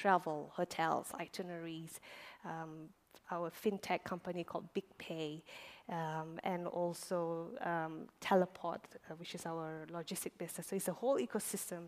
travel, 0.00 0.50
hotels, 0.54 1.06
itineraries, 1.20 2.00
um, 2.44 2.88
our 3.30 3.50
fintech 3.50 4.02
company 4.04 4.42
called 4.44 4.66
BigPay, 4.74 5.42
um, 5.88 6.38
and 6.42 6.66
also 6.66 7.48
um, 7.72 8.06
Teleport, 8.20 8.80
uh, 8.94 9.14
which 9.20 9.34
is 9.34 9.46
our 9.46 9.86
logistic 9.92 10.32
business. 10.38 10.66
So 10.68 10.76
it's 10.76 10.88
a 10.88 10.98
whole 11.02 11.18
ecosystem 11.18 11.82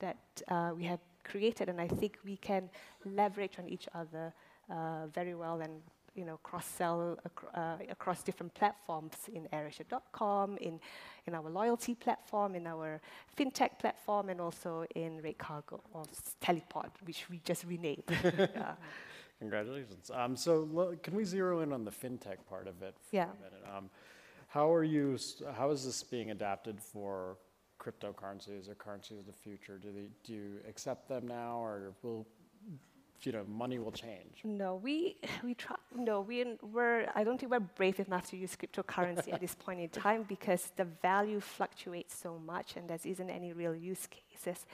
that 0.00 0.16
uh, 0.48 0.72
we 0.76 0.84
have 0.84 1.00
created, 1.22 1.68
and 1.68 1.80
I 1.80 1.88
think 1.88 2.18
we 2.24 2.36
can 2.36 2.70
leverage 3.04 3.56
on 3.58 3.68
each 3.68 3.88
other 3.94 4.32
uh, 4.70 5.06
very 5.18 5.34
well 5.34 5.60
and 5.60 5.74
you 6.14 6.24
know 6.24 6.38
cross-sell 6.42 7.18
ac- 7.26 7.48
uh, 7.54 7.76
across 7.90 8.22
different 8.22 8.54
platforms 8.54 9.14
in 9.32 9.48
AirAsia.com, 9.52 10.56
in 10.58 10.80
in 11.26 11.34
our 11.34 11.48
loyalty 11.50 11.94
platform, 11.94 12.54
in 12.54 12.66
our 12.66 13.00
fintech 13.36 13.78
platform, 13.78 14.28
and 14.28 14.40
also 14.40 14.84
in 14.94 15.20
Red 15.22 15.38
Cargo 15.38 15.80
or 15.92 16.04
Teleport, 16.40 16.90
which 17.04 17.28
we 17.30 17.40
just 17.44 17.64
renamed. 17.64 18.04
yeah. 18.38 18.74
Congratulations. 19.40 20.10
Um, 20.14 20.36
so 20.36 20.96
can 21.02 21.14
we 21.14 21.24
zero 21.24 21.60
in 21.60 21.72
on 21.72 21.84
the 21.84 21.90
fintech 21.90 22.38
part 22.48 22.66
of 22.68 22.82
it 22.82 22.94
for 23.00 23.16
Yeah. 23.16 23.24
a 23.24 23.42
minute? 23.44 23.64
Um, 23.76 23.90
how 24.48 24.72
are 24.72 24.84
you? 24.84 25.18
How 25.56 25.70
is 25.70 25.84
this 25.84 26.02
being 26.02 26.30
adapted 26.30 26.80
for 26.80 27.36
cryptocurrencies 27.80 28.68
or 28.68 28.74
currencies 28.74 29.18
of 29.18 29.26
the 29.26 29.32
future? 29.32 29.78
Do 29.78 29.90
they 29.92 30.08
do 30.22 30.32
you 30.32 30.60
accept 30.68 31.08
them 31.08 31.26
now, 31.26 31.58
or 31.58 31.92
will 32.02 32.26
you 33.22 33.32
know 33.32 33.44
money 33.48 33.78
will 33.78 33.92
change? 33.92 34.42
No, 34.44 34.76
we 34.76 35.16
we 35.42 35.54
try. 35.54 35.76
No, 35.96 36.20
we 36.20 36.44
we're. 36.62 37.08
I 37.14 37.24
don't 37.24 37.38
think 37.38 37.50
we're 37.52 37.60
brave 37.60 38.00
enough 38.00 38.28
to 38.30 38.36
use 38.36 38.56
cryptocurrency 38.56 39.32
at 39.32 39.40
this 39.40 39.54
point 39.54 39.80
in 39.80 39.88
time 39.88 40.24
because 40.28 40.70
the 40.76 40.84
value 40.84 41.40
fluctuates 41.40 42.16
so 42.16 42.38
much, 42.38 42.76
and 42.76 42.88
there 42.88 42.98
isn't 43.04 43.30
any 43.30 43.52
real 43.52 43.74
use 43.74 44.06
cases. 44.06 44.66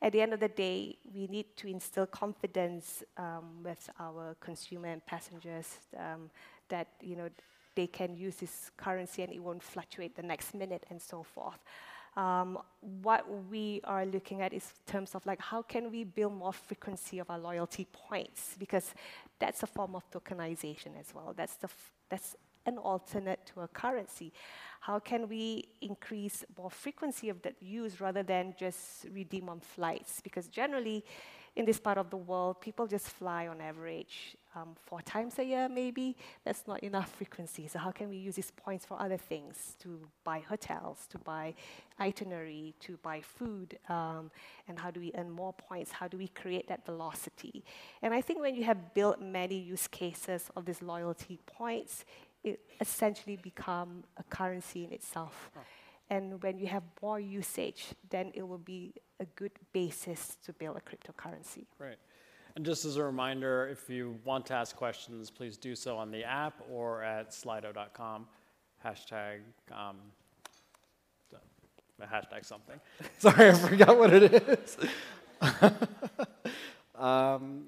At 0.00 0.12
the 0.12 0.20
end 0.20 0.32
of 0.32 0.40
the 0.40 0.48
day, 0.48 0.96
we 1.12 1.26
need 1.26 1.56
to 1.56 1.66
instill 1.66 2.06
confidence 2.06 3.02
um, 3.16 3.64
with 3.64 3.90
our 3.98 4.36
consumer 4.38 4.88
and 4.88 5.04
passengers 5.04 5.78
um, 5.96 6.30
that 6.68 6.86
you 7.00 7.16
know 7.16 7.28
they 7.74 7.86
can 7.86 8.16
use 8.16 8.36
this 8.36 8.70
currency 8.76 9.22
and 9.22 9.32
it 9.32 9.40
won't 9.40 9.62
fluctuate 9.62 10.16
the 10.16 10.22
next 10.22 10.54
minute 10.54 10.84
and 10.90 11.00
so 11.00 11.22
forth. 11.22 11.60
Um, 12.18 12.58
what 12.80 13.24
we 13.48 13.80
are 13.84 14.04
looking 14.04 14.42
at 14.42 14.52
is 14.52 14.72
terms 14.86 15.14
of 15.14 15.24
like 15.24 15.40
how 15.40 15.62
can 15.62 15.88
we 15.88 16.02
build 16.02 16.34
more 16.34 16.52
frequency 16.52 17.20
of 17.20 17.30
our 17.30 17.38
loyalty 17.38 17.86
points 17.92 18.56
because 18.58 18.92
that's 19.38 19.62
a 19.62 19.68
form 19.68 19.94
of 19.94 20.02
tokenization 20.10 20.98
as 20.98 21.14
well. 21.14 21.32
That's 21.36 21.54
the 21.54 21.68
that's 22.08 22.34
an 22.66 22.76
alternate 22.78 23.46
to 23.54 23.60
a 23.60 23.68
currency. 23.68 24.32
How 24.80 24.98
can 24.98 25.28
we 25.28 25.68
increase 25.80 26.44
more 26.56 26.70
frequency 26.70 27.28
of 27.28 27.40
that 27.42 27.54
use 27.62 28.00
rather 28.00 28.24
than 28.24 28.52
just 28.58 29.06
redeem 29.12 29.48
on 29.48 29.60
flights? 29.60 30.20
Because 30.20 30.48
generally, 30.48 31.04
in 31.58 31.64
this 31.64 31.80
part 31.80 31.98
of 31.98 32.08
the 32.08 32.16
world, 32.16 32.60
people 32.60 32.86
just 32.86 33.08
fly 33.08 33.48
on 33.48 33.60
average 33.60 34.36
um, 34.54 34.76
four 34.86 35.02
times 35.02 35.40
a 35.40 35.44
year, 35.44 35.68
maybe. 35.68 36.16
That's 36.44 36.64
not 36.68 36.84
enough 36.84 37.10
frequency. 37.10 37.66
So, 37.66 37.80
how 37.80 37.90
can 37.90 38.08
we 38.08 38.16
use 38.16 38.36
these 38.36 38.52
points 38.52 38.86
for 38.86 38.96
other 39.00 39.16
things 39.16 39.74
to 39.80 40.00
buy 40.22 40.38
hotels, 40.38 41.08
to 41.10 41.18
buy 41.18 41.54
itinerary, 41.98 42.74
to 42.80 42.96
buy 43.02 43.20
food? 43.20 43.76
Um, 43.88 44.30
and 44.68 44.78
how 44.78 44.92
do 44.92 45.00
we 45.00 45.10
earn 45.16 45.30
more 45.30 45.52
points? 45.52 45.90
How 45.90 46.06
do 46.06 46.16
we 46.16 46.28
create 46.28 46.68
that 46.68 46.86
velocity? 46.86 47.64
And 48.02 48.14
I 48.14 48.20
think 48.20 48.40
when 48.40 48.54
you 48.54 48.62
have 48.62 48.94
built 48.94 49.20
many 49.20 49.58
use 49.58 49.88
cases 49.88 50.50
of 50.54 50.64
these 50.64 50.80
loyalty 50.80 51.40
points, 51.44 52.04
it 52.44 52.60
essentially 52.80 53.36
become 53.36 54.04
a 54.16 54.22
currency 54.22 54.84
in 54.84 54.92
itself. 54.92 55.50
And 56.08 56.40
when 56.40 56.56
you 56.58 56.68
have 56.68 56.84
more 57.02 57.18
usage, 57.18 57.86
then 58.08 58.30
it 58.32 58.46
will 58.46 58.58
be 58.58 58.94
a 59.20 59.24
good 59.36 59.52
basis 59.72 60.36
to 60.44 60.52
build 60.52 60.76
a 60.76 60.80
cryptocurrency. 60.80 61.66
Right. 61.78 61.98
And 62.56 62.64
just 62.64 62.84
as 62.84 62.96
a 62.96 63.04
reminder, 63.04 63.68
if 63.70 63.88
you 63.88 64.18
want 64.24 64.46
to 64.46 64.54
ask 64.54 64.74
questions, 64.74 65.30
please 65.30 65.56
do 65.56 65.76
so 65.76 65.96
on 65.96 66.10
the 66.10 66.24
app 66.24 66.60
or 66.70 67.02
at 67.02 67.30
slido.com. 67.30 68.26
Hashtag, 68.84 69.40
um, 69.72 69.96
hashtag 72.00 72.44
something. 72.44 72.80
Sorry, 73.18 73.50
I 73.50 73.52
forgot 73.52 73.98
what 73.98 74.12
it 74.12 74.32
is. 74.32 74.76
um, 76.94 77.64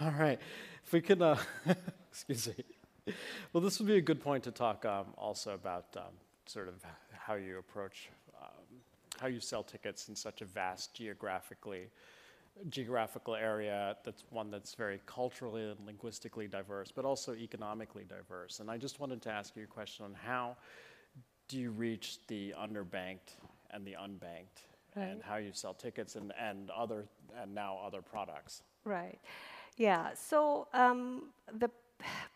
all 0.00 0.12
right. 0.18 0.38
If 0.84 0.92
we 0.92 1.00
could, 1.00 1.22
uh, 1.22 1.36
excuse 2.10 2.48
me. 2.48 3.14
Well, 3.52 3.62
this 3.62 3.78
would 3.78 3.88
be 3.88 3.96
a 3.96 4.02
good 4.02 4.20
point 4.20 4.44
to 4.44 4.50
talk 4.50 4.84
um, 4.84 5.06
also 5.16 5.54
about 5.54 5.86
um, 5.96 6.14
sort 6.46 6.68
of 6.68 6.74
how 7.12 7.34
you 7.34 7.58
approach, 7.58 8.10
how 9.20 9.26
you 9.26 9.40
sell 9.40 9.62
tickets 9.62 10.08
in 10.08 10.16
such 10.16 10.40
a 10.40 10.44
vast 10.44 10.94
geographically 10.94 11.88
geographical 12.68 13.34
area 13.34 13.96
that's 14.04 14.24
one 14.30 14.50
that's 14.50 14.74
very 14.74 15.00
culturally 15.06 15.62
and 15.70 15.86
linguistically 15.86 16.46
diverse, 16.46 16.92
but 16.94 17.04
also 17.04 17.34
economically 17.34 18.04
diverse. 18.04 18.60
And 18.60 18.70
I 18.70 18.76
just 18.76 19.00
wanted 19.00 19.22
to 19.22 19.30
ask 19.30 19.56
you 19.56 19.64
a 19.64 19.66
question 19.66 20.04
on 20.04 20.14
how 20.14 20.56
do 21.48 21.58
you 21.58 21.70
reach 21.70 22.18
the 22.26 22.54
underbanked 22.60 23.36
and 23.70 23.84
the 23.86 23.92
unbanked, 23.92 24.66
and 24.96 25.22
how 25.22 25.36
you 25.36 25.52
sell 25.52 25.74
tickets 25.74 26.16
and, 26.16 26.32
and 26.38 26.70
other 26.70 27.06
and 27.40 27.54
now 27.54 27.78
other 27.86 28.02
products. 28.02 28.62
Right. 28.84 29.20
Yeah. 29.76 30.10
So 30.14 30.66
um, 30.74 31.30
the 31.58 31.70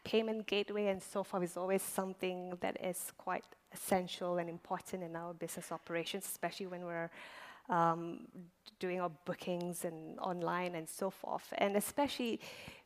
payment 0.05 0.47
gateway 0.47 0.87
and 0.87 1.03
so 1.03 1.25
forth 1.25 1.43
is 1.43 1.57
always 1.57 1.83
something 1.83 2.57
that 2.61 2.77
is 2.83 3.13
quite 3.17 3.45
essential 3.73 4.39
and 4.39 4.49
important 4.49 5.03
in 5.03 5.17
our 5.17 5.35
business 5.35 5.73
operations, 5.73 6.25
especially 6.25 6.67
when 6.67 6.85
we're 6.85 7.11
um, 7.69 8.21
doing 8.79 9.01
our 9.01 9.11
bookings 9.25 9.85
and 9.85 10.19
online 10.21 10.75
and 10.75 10.89
so 10.89 11.11
forth. 11.11 11.53
And 11.59 11.77
especially, 11.77 12.41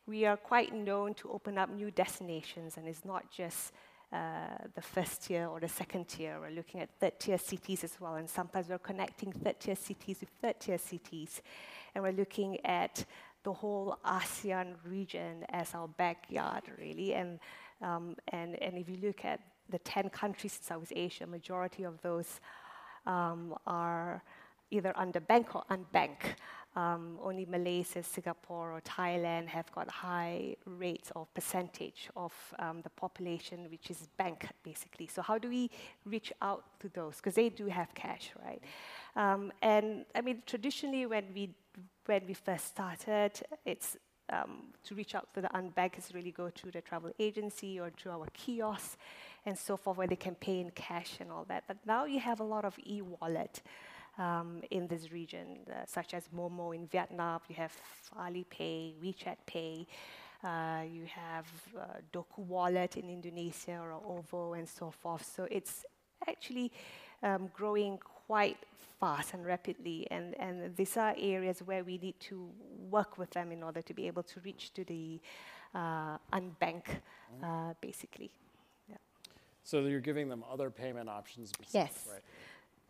we 0.07 0.25
are 0.25 0.37
quite 0.37 0.73
known 0.73 1.15
to 1.15 1.31
open 1.31 1.59
up 1.59 1.71
new 1.71 1.91
destinations, 1.91 2.77
and 2.77 2.89
it's 2.89 3.05
not 3.05 3.31
just 3.31 3.73
uh, 4.13 4.57
the 4.75 4.81
first 4.81 5.25
tier 5.25 5.47
or 5.47 5.61
the 5.61 5.69
second 5.69 6.09
tier. 6.09 6.39
We're 6.41 6.57
looking 6.57 6.81
at 6.81 6.89
third 6.99 7.19
tier 7.19 7.39
cities 7.39 7.85
as 7.85 8.01
well, 8.01 8.15
and 8.15 8.29
sometimes 8.29 8.69
we're 8.69 8.79
connecting 8.79 9.33
third 9.33 9.61
tier 9.61 9.77
cities 9.77 10.21
with 10.21 10.31
third 10.41 10.59
tier 10.61 10.79
cities. 10.79 11.43
And 11.95 12.05
we're 12.05 12.13
looking 12.13 12.65
at 12.65 13.05
the 13.45 13.53
whole 13.53 13.99
ASEAN 14.05 14.75
region 14.85 15.45
as 15.51 15.75
our 15.75 15.89
backyard, 15.89 16.63
really. 16.79 17.15
And, 17.15 17.39
um, 17.83 18.17
and, 18.29 18.61
and 18.63 18.77
if 18.77 18.89
you 18.89 18.99
look 19.03 19.25
at 19.25 19.41
the 19.71 19.79
10 19.79 20.11
countries 20.11 20.59
in 20.61 20.65
Southeast 20.65 20.93
Asia, 20.97 21.27
majority 21.27 21.85
of 21.85 22.01
those 22.03 22.41
um, 23.07 23.55
are 23.67 24.23
either 24.71 24.93
underbanked 24.99 25.55
or 25.55 25.65
unbanked. 25.71 26.37
Um, 26.77 27.19
only 27.23 27.45
Malaysia, 27.45 28.03
Singapore, 28.03 28.73
or 28.73 28.81
Thailand 28.83 29.49
have 29.49 29.73
got 29.73 29.91
high 29.91 30.55
rates 30.65 31.11
or 31.17 31.27
percentage 31.35 32.09
of 32.15 32.33
um, 32.59 32.83
the 32.83 32.91
population 32.91 33.67
which 33.71 33.91
is 33.91 34.09
banked, 34.17 34.53
basically. 34.63 35.09
So 35.09 35.23
how 35.23 35.39
do 35.39 35.49
we 35.49 35.71
reach 36.05 36.33
out 36.41 36.65
to 36.81 36.89
those? 36.91 37.17
Because 37.17 37.35
they 37.35 37.49
do 37.49 37.67
have 37.67 37.93
cash, 37.95 38.31
right? 38.45 38.63
Um, 39.17 39.51
and 39.61 40.05
I 40.15 40.21
mean, 40.21 40.43
traditionally, 40.47 41.07
when 41.07 41.25
we 41.35 41.51
when 42.07 42.27
we 42.27 42.35
first 42.35 42.67
started, 42.67 43.33
it's 43.65 43.97
um, 44.31 44.75
to 44.85 44.95
reach 44.95 45.15
out 45.15 45.33
to 45.35 45.41
the 45.41 45.49
unbanked 45.49 45.99
is 45.99 46.15
really 46.15 46.31
go 46.31 46.51
through 46.51 46.73
the 46.73 46.81
travel 46.81 47.11
agency 47.19 47.81
or 47.81 47.91
through 47.91 48.13
our 48.13 48.27
kiosks 48.35 48.97
and 49.47 49.59
so 49.59 49.77
forth, 49.77 49.97
where 49.97 50.07
they 50.07 50.17
can 50.17 50.35
pay 50.35 50.61
in 50.61 50.71
cash 50.71 51.17
and 51.21 51.31
all 51.31 51.45
that. 51.49 51.65
But 51.67 51.79
now 51.87 52.05
you 52.05 52.21
have 52.21 52.41
a 52.41 52.45
lot 52.45 52.65
of 52.65 52.79
e-wallet 52.85 53.63
um, 54.19 54.63
in 54.71 54.87
this 54.87 55.11
region, 55.13 55.61
uh, 55.71 55.87
such 55.87 56.13
as 56.13 56.29
Momo 56.29 56.75
in 56.75 56.87
Vietnam. 56.87 57.41
You 57.49 57.57
have 57.57 57.73
Alipay, 58.19 58.95
WeChat 59.03 59.37
Pay. 59.47 59.87
Uh, 60.45 60.83
you 60.89 61.05
have 61.07 61.47
uh, 61.77 61.85
Doku 62.13 62.39
Wallet 62.39 62.97
in 62.97 63.09
Indonesia 63.09 63.81
or 63.81 63.93
OVO 63.93 64.55
and 64.55 64.69
so 64.69 64.91
forth. 64.91 65.25
So 65.35 65.49
it's 65.51 65.85
actually 66.29 66.71
um, 67.23 67.51
growing 67.55 67.99
quite 68.29 68.59
fast 69.01 69.33
and 69.35 69.47
rapidly, 69.47 70.07
and, 70.11 70.35
and 70.39 70.77
these 70.77 70.97
are 70.97 71.15
areas 71.19 71.61
where 71.65 71.83
we 71.83 71.97
need 71.99 72.19
to 72.21 72.37
work 72.91 73.17
with 73.17 73.31
them 73.31 73.51
in 73.53 73.63
order 73.63 73.81
to 73.83 73.95
be 73.95 74.07
able 74.07 74.23
to 74.23 74.39
reach 74.41 74.73
to 74.75 74.85
the 74.85 75.19
uh, 75.75 76.19
unbanked, 76.33 76.95
uh, 77.43 77.73
basically. 77.81 78.31
Yeah. 78.91 78.97
So 79.65 79.81
you're 79.81 80.01
giving 80.11 80.29
them 80.29 80.45
other 80.53 80.69
payment 80.71 81.09
options. 81.09 81.53
bes- 81.59 81.75
Yes. 81.75 82.07
Right. 82.13 82.23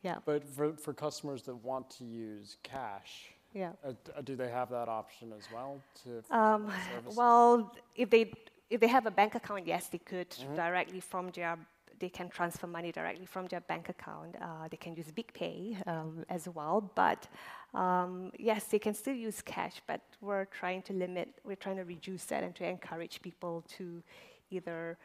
Yeah. 0.02 0.16
But 0.24 0.44
for, 0.56 0.72
for 0.72 0.92
customers 0.92 1.42
that 1.42 1.56
want 1.70 1.88
to 1.98 2.04
use 2.04 2.56
cash, 2.62 3.30
Yeah. 3.54 3.72
uh, 3.84 3.88
uh, 4.16 4.22
do 4.22 4.34
they 4.36 4.48
have 4.48 4.70
that 4.70 4.88
option 4.88 5.32
as 5.38 5.44
well? 5.54 5.80
To 6.04 6.36
Um, 6.36 6.72
well, 7.14 7.72
if 7.94 8.08
they 8.10 8.32
if 8.70 8.80
they 8.80 8.88
have 8.88 9.06
a 9.06 9.10
bank 9.10 9.34
account, 9.34 9.66
yes, 9.66 9.88
they 9.88 9.98
could 9.98 10.28
directly 10.54 11.00
from 11.00 11.30
their 11.30 11.56
they 11.98 12.08
can 12.08 12.28
transfer 12.28 12.66
money 12.66 12.92
directly 12.92 13.26
from 13.26 13.46
their 13.46 13.60
bank 13.60 13.88
account. 13.88 14.36
Uh, 14.40 14.68
they 14.70 14.76
can 14.76 14.94
use 14.94 15.10
BigPay 15.10 15.86
um, 15.86 16.24
as 16.28 16.48
well, 16.48 16.90
but 16.94 17.26
um, 17.74 18.30
yes, 18.38 18.64
they 18.64 18.78
can 18.78 18.94
still 18.94 19.14
use 19.14 19.42
cash. 19.42 19.80
But 19.86 20.00
we're 20.20 20.46
trying 20.46 20.82
to 20.82 20.92
limit, 20.92 21.28
we're 21.44 21.56
trying 21.56 21.76
to 21.76 21.84
reduce 21.84 22.24
that 22.26 22.42
and 22.42 22.54
to 22.56 22.64
encourage 22.66 23.20
people 23.22 23.64
to 23.76 24.02
either, 24.50 24.98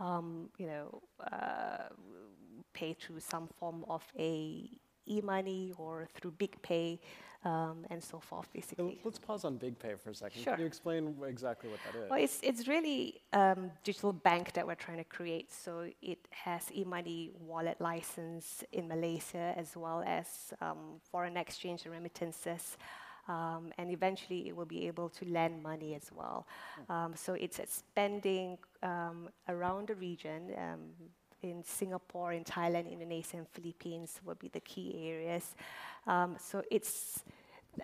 um, 0.00 0.48
you 0.58 0.66
know, 0.66 1.02
uh, 1.32 1.88
pay 2.72 2.94
through 2.94 3.20
some 3.20 3.48
form 3.58 3.84
of 3.88 4.02
a 4.18 4.68
e-money 5.06 5.72
or 5.76 6.08
through 6.14 6.32
BigPay 6.32 6.98
um, 7.44 7.84
and 7.90 8.02
so 8.02 8.20
forth, 8.20 8.48
basically. 8.52 9.00
Let's 9.04 9.18
pause 9.18 9.44
on 9.44 9.58
BigPay 9.58 9.98
for 9.98 10.10
a 10.10 10.14
second. 10.14 10.42
Sure. 10.42 10.52
Can 10.54 10.60
you 10.60 10.66
explain 10.66 11.16
exactly 11.26 11.70
what 11.70 11.80
that 11.86 11.98
is? 11.98 12.10
Well, 12.10 12.20
it's, 12.20 12.38
it's 12.42 12.68
really 12.68 13.20
um, 13.32 13.72
digital 13.82 14.12
bank 14.12 14.52
that 14.52 14.66
we're 14.66 14.76
trying 14.76 14.98
to 14.98 15.04
create. 15.04 15.52
So 15.52 15.90
it 16.00 16.18
has 16.30 16.70
e-money 16.72 17.32
wallet 17.40 17.80
license 17.80 18.62
in 18.72 18.86
Malaysia 18.86 19.54
as 19.56 19.76
well 19.76 20.04
as 20.06 20.54
um, 20.60 21.00
foreign 21.10 21.36
exchange 21.36 21.84
and 21.84 21.92
remittances. 21.92 22.76
Um, 23.28 23.72
and 23.78 23.90
eventually 23.90 24.48
it 24.48 24.56
will 24.56 24.66
be 24.66 24.86
able 24.86 25.08
to 25.10 25.24
lend 25.24 25.62
money 25.62 25.94
as 25.94 26.10
well. 26.14 26.46
Um, 26.88 27.14
so 27.14 27.34
it's 27.34 27.58
expanding 27.58 28.58
um, 28.82 29.28
around 29.48 29.88
the 29.88 29.94
region. 29.94 30.50
In 31.42 31.64
Singapore, 31.64 32.32
in 32.32 32.44
Thailand, 32.44 32.90
Indonesia, 32.90 33.36
and 33.36 33.48
Philippines 33.48 34.20
will 34.24 34.36
be 34.36 34.48
the 34.48 34.60
key 34.60 35.08
areas. 35.08 35.54
Um, 36.06 36.36
so 36.38 36.62
it's 36.70 37.24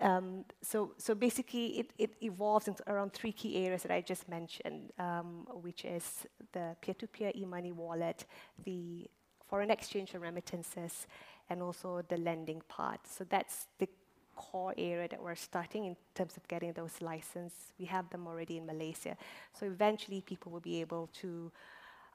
um, 0.01 0.45
so, 0.61 0.93
so 0.97 1.15
basically, 1.15 1.79
it, 1.79 1.91
it 1.97 2.11
evolves 2.21 2.67
into 2.67 2.83
around 2.89 3.11
three 3.11 3.31
key 3.31 3.65
areas 3.65 3.81
that 3.83 3.91
I 3.91 4.01
just 4.01 4.29
mentioned, 4.29 4.91
um, 4.99 5.47
which 5.61 5.83
is 5.83 6.27
the 6.51 6.75
peer-to-peer 6.79 7.31
e-money 7.35 7.71
wallet, 7.71 8.25
the 8.63 9.09
foreign 9.49 9.71
exchange 9.71 10.13
and 10.13 10.21
remittances, 10.21 11.07
and 11.49 11.61
also 11.63 12.03
the 12.07 12.17
lending 12.17 12.61
part. 12.67 12.99
So 13.07 13.25
that's 13.27 13.67
the 13.79 13.89
core 14.35 14.75
area 14.77 15.07
that 15.07 15.21
we're 15.21 15.35
starting 15.35 15.85
in 15.85 15.97
terms 16.13 16.37
of 16.37 16.47
getting 16.47 16.71
those 16.73 17.01
licenses. 17.01 17.73
We 17.79 17.85
have 17.85 18.09
them 18.09 18.27
already 18.27 18.57
in 18.57 18.65
Malaysia. 18.65 19.17
So 19.53 19.65
eventually, 19.65 20.21
people 20.21 20.51
will 20.51 20.61
be 20.61 20.81
able 20.81 21.09
to 21.21 21.51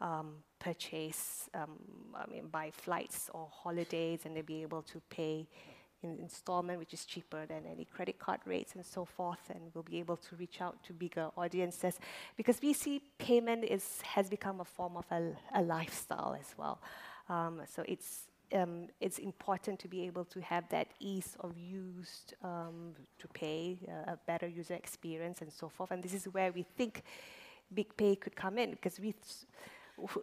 um, 0.04 0.34
purchase, 0.58 1.48
um, 1.54 1.78
I 2.14 2.30
mean, 2.30 2.48
buy 2.48 2.70
flights 2.70 3.30
or 3.32 3.48
holidays, 3.50 4.20
and 4.24 4.36
they'll 4.36 4.44
be 4.44 4.62
able 4.62 4.82
to 4.82 5.00
pay 5.08 5.48
in 6.02 6.18
installment, 6.20 6.78
which 6.78 6.92
is 6.92 7.06
cheaper 7.06 7.46
than 7.46 7.62
any 7.66 7.86
credit 7.86 8.18
card 8.18 8.40
rates 8.44 8.74
and 8.74 8.84
so 8.84 9.06
forth, 9.06 9.40
and 9.48 9.62
we'll 9.72 9.82
be 9.82 9.98
able 9.98 10.18
to 10.18 10.36
reach 10.36 10.60
out 10.60 10.76
to 10.84 10.92
bigger 10.92 11.30
audiences 11.36 11.98
because 12.36 12.60
we 12.62 12.74
see 12.74 13.00
payment 13.18 13.64
is 13.64 14.02
has 14.02 14.28
become 14.28 14.60
a 14.60 14.64
form 14.64 14.96
of 14.96 15.06
a, 15.10 15.32
a 15.54 15.62
lifestyle 15.62 16.36
as 16.38 16.54
well. 16.58 16.78
Um, 17.30 17.62
so 17.66 17.82
it's 17.88 18.28
um, 18.52 18.88
it's 19.00 19.18
important 19.18 19.80
to 19.80 19.88
be 19.88 20.02
able 20.02 20.26
to 20.26 20.40
have 20.42 20.68
that 20.68 20.88
ease 21.00 21.34
of 21.40 21.56
use 21.58 22.26
um, 22.42 22.92
to 23.18 23.26
pay, 23.28 23.78
uh, 23.88 24.12
a 24.12 24.18
better 24.26 24.46
user 24.46 24.74
experience, 24.74 25.40
and 25.40 25.50
so 25.50 25.70
forth. 25.70 25.90
And 25.90 26.02
this 26.02 26.12
is 26.12 26.26
where 26.26 26.52
we 26.52 26.62
think 26.76 27.02
BigPay 27.74 28.20
could 28.20 28.36
come 28.36 28.58
in 28.58 28.72
because 28.72 29.00
we. 29.00 29.14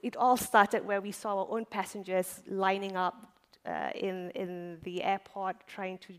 It 0.02 0.16
all 0.18 0.38
started 0.38 0.86
where 0.86 1.02
we 1.02 1.12
saw 1.12 1.40
our 1.40 1.48
own 1.50 1.66
passengers 1.66 2.42
lining 2.48 2.96
up 2.96 3.16
uh, 3.66 3.90
in, 3.96 4.32
in 4.32 4.78
the 4.84 5.04
airport 5.04 5.56
trying 5.68 5.98
to, 6.00 6.14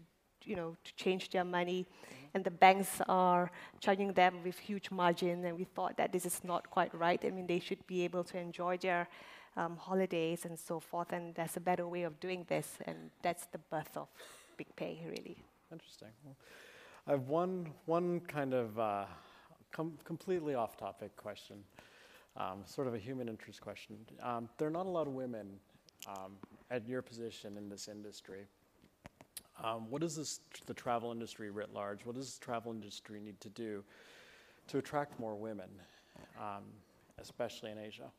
you 0.44 0.56
know, 0.56 0.76
to 0.84 0.94
change 0.96 1.30
their 1.30 1.44
money. 1.44 1.84
Mm-hmm. 1.84 2.16
And 2.34 2.44
the 2.44 2.50
banks 2.50 3.00
are 3.08 3.50
charging 3.80 4.14
them 4.14 4.42
with 4.42 4.58
huge 4.58 4.90
margin, 4.90 5.44
and 5.44 5.58
we 5.58 5.64
thought 5.64 5.98
that 5.98 6.12
this 6.12 6.24
is 6.24 6.40
not 6.42 6.70
quite 6.70 6.94
right. 6.94 7.22
I 7.22 7.30
mean, 7.30 7.46
they 7.46 7.60
should 7.60 7.86
be 7.86 8.04
able 8.04 8.24
to 8.24 8.38
enjoy 8.38 8.78
their 8.78 9.06
um, 9.56 9.76
holidays 9.76 10.46
and 10.46 10.58
so 10.58 10.80
forth, 10.80 11.12
and 11.12 11.34
there's 11.34 11.58
a 11.58 11.60
better 11.60 11.86
way 11.86 12.04
of 12.04 12.18
doing 12.20 12.46
this, 12.48 12.78
and 12.86 13.10
that's 13.20 13.44
the 13.52 13.58
birth 13.58 13.94
of 13.96 14.08
BigPay, 14.58 15.04
really. 15.04 15.36
Interesting. 15.70 16.08
Well, 16.24 16.36
I 17.06 17.10
have 17.10 17.28
one, 17.28 17.70
one 17.84 18.20
kind 18.20 18.54
of 18.54 18.78
uh, 18.78 19.04
com- 19.70 19.98
completely 20.04 20.54
off 20.54 20.78
topic 20.78 21.14
question, 21.16 21.64
um, 22.36 22.62
sort 22.64 22.86
of 22.86 22.94
a 22.94 22.98
human 22.98 23.28
interest 23.28 23.60
question. 23.60 23.96
Um, 24.22 24.48
there 24.58 24.68
are 24.68 24.72
not 24.72 24.86
a 24.86 24.90
lot 24.90 25.06
of 25.06 25.12
women 25.12 25.46
um, 26.06 26.32
at 26.70 26.86
your 26.88 27.02
position 27.02 27.56
in 27.56 27.68
this 27.68 27.88
industry. 27.88 28.46
Um, 29.62 29.90
what 29.90 30.00
does 30.00 30.16
this, 30.16 30.40
the 30.66 30.74
travel 30.74 31.12
industry 31.12 31.50
writ 31.50 31.72
large, 31.72 32.04
what 32.04 32.16
does 32.16 32.38
the 32.38 32.44
travel 32.44 32.72
industry 32.72 33.20
need 33.20 33.40
to 33.40 33.48
do 33.50 33.84
to 34.68 34.78
attract 34.78 35.20
more 35.20 35.34
women, 35.34 35.68
um, 36.38 36.64
especially 37.18 37.70
in 37.70 37.78
Asia? 37.78 38.10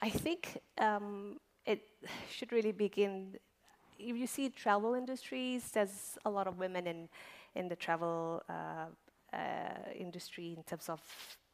I 0.00 0.08
think 0.08 0.58
um, 0.78 1.38
it 1.66 1.82
should 2.30 2.52
really 2.52 2.72
begin. 2.72 3.36
If 3.98 4.16
you 4.16 4.26
see 4.26 4.48
travel 4.48 4.94
industries, 4.94 5.70
there's 5.72 6.18
a 6.24 6.30
lot 6.30 6.46
of 6.46 6.58
women 6.58 6.86
in, 6.86 7.08
in 7.54 7.68
the 7.68 7.76
travel 7.76 8.42
uh, 8.48 8.86
uh, 9.32 9.38
industry 9.94 10.54
in 10.56 10.62
terms 10.62 10.88
of 10.88 11.00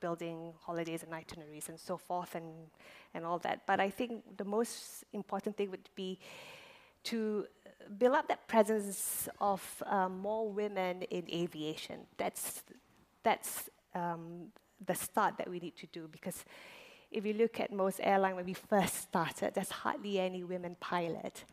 building 0.07 0.53
holidays 0.67 1.03
and 1.05 1.13
itineraries 1.23 1.69
and 1.71 1.79
so 1.89 1.97
forth 1.97 2.35
and, 2.35 2.51
and 3.15 3.25
all 3.25 3.39
that. 3.47 3.57
But 3.71 3.79
I 3.81 3.91
think 3.99 4.13
the 4.37 4.45
most 4.45 5.05
important 5.13 5.57
thing 5.57 5.71
would 5.71 5.89
be 5.95 6.19
to 7.11 7.47
build 7.99 8.15
up 8.15 8.27
that 8.29 8.43
presence 8.55 9.29
of 9.41 9.63
um, 9.87 10.13
more 10.19 10.45
women 10.63 11.03
in 11.17 11.25
aviation. 11.43 11.99
That's, 12.17 12.63
that's 13.23 13.71
um, 13.95 14.53
the 14.85 14.95
start 14.95 15.33
that 15.39 15.49
we 15.49 15.59
need 15.67 15.77
to 15.77 15.87
do 15.99 16.09
because 16.17 16.45
if 17.11 17.27
you 17.27 17.35
look 17.35 17.61
at 17.61 17.73
most 17.73 18.01
airlines 18.03 18.37
when 18.37 18.47
we 18.47 18.55
first 18.55 18.95
started, 19.09 19.55
there's 19.55 19.71
hardly 19.71 20.19
any 20.19 20.43
women 20.45 20.77
pilot. 20.81 21.45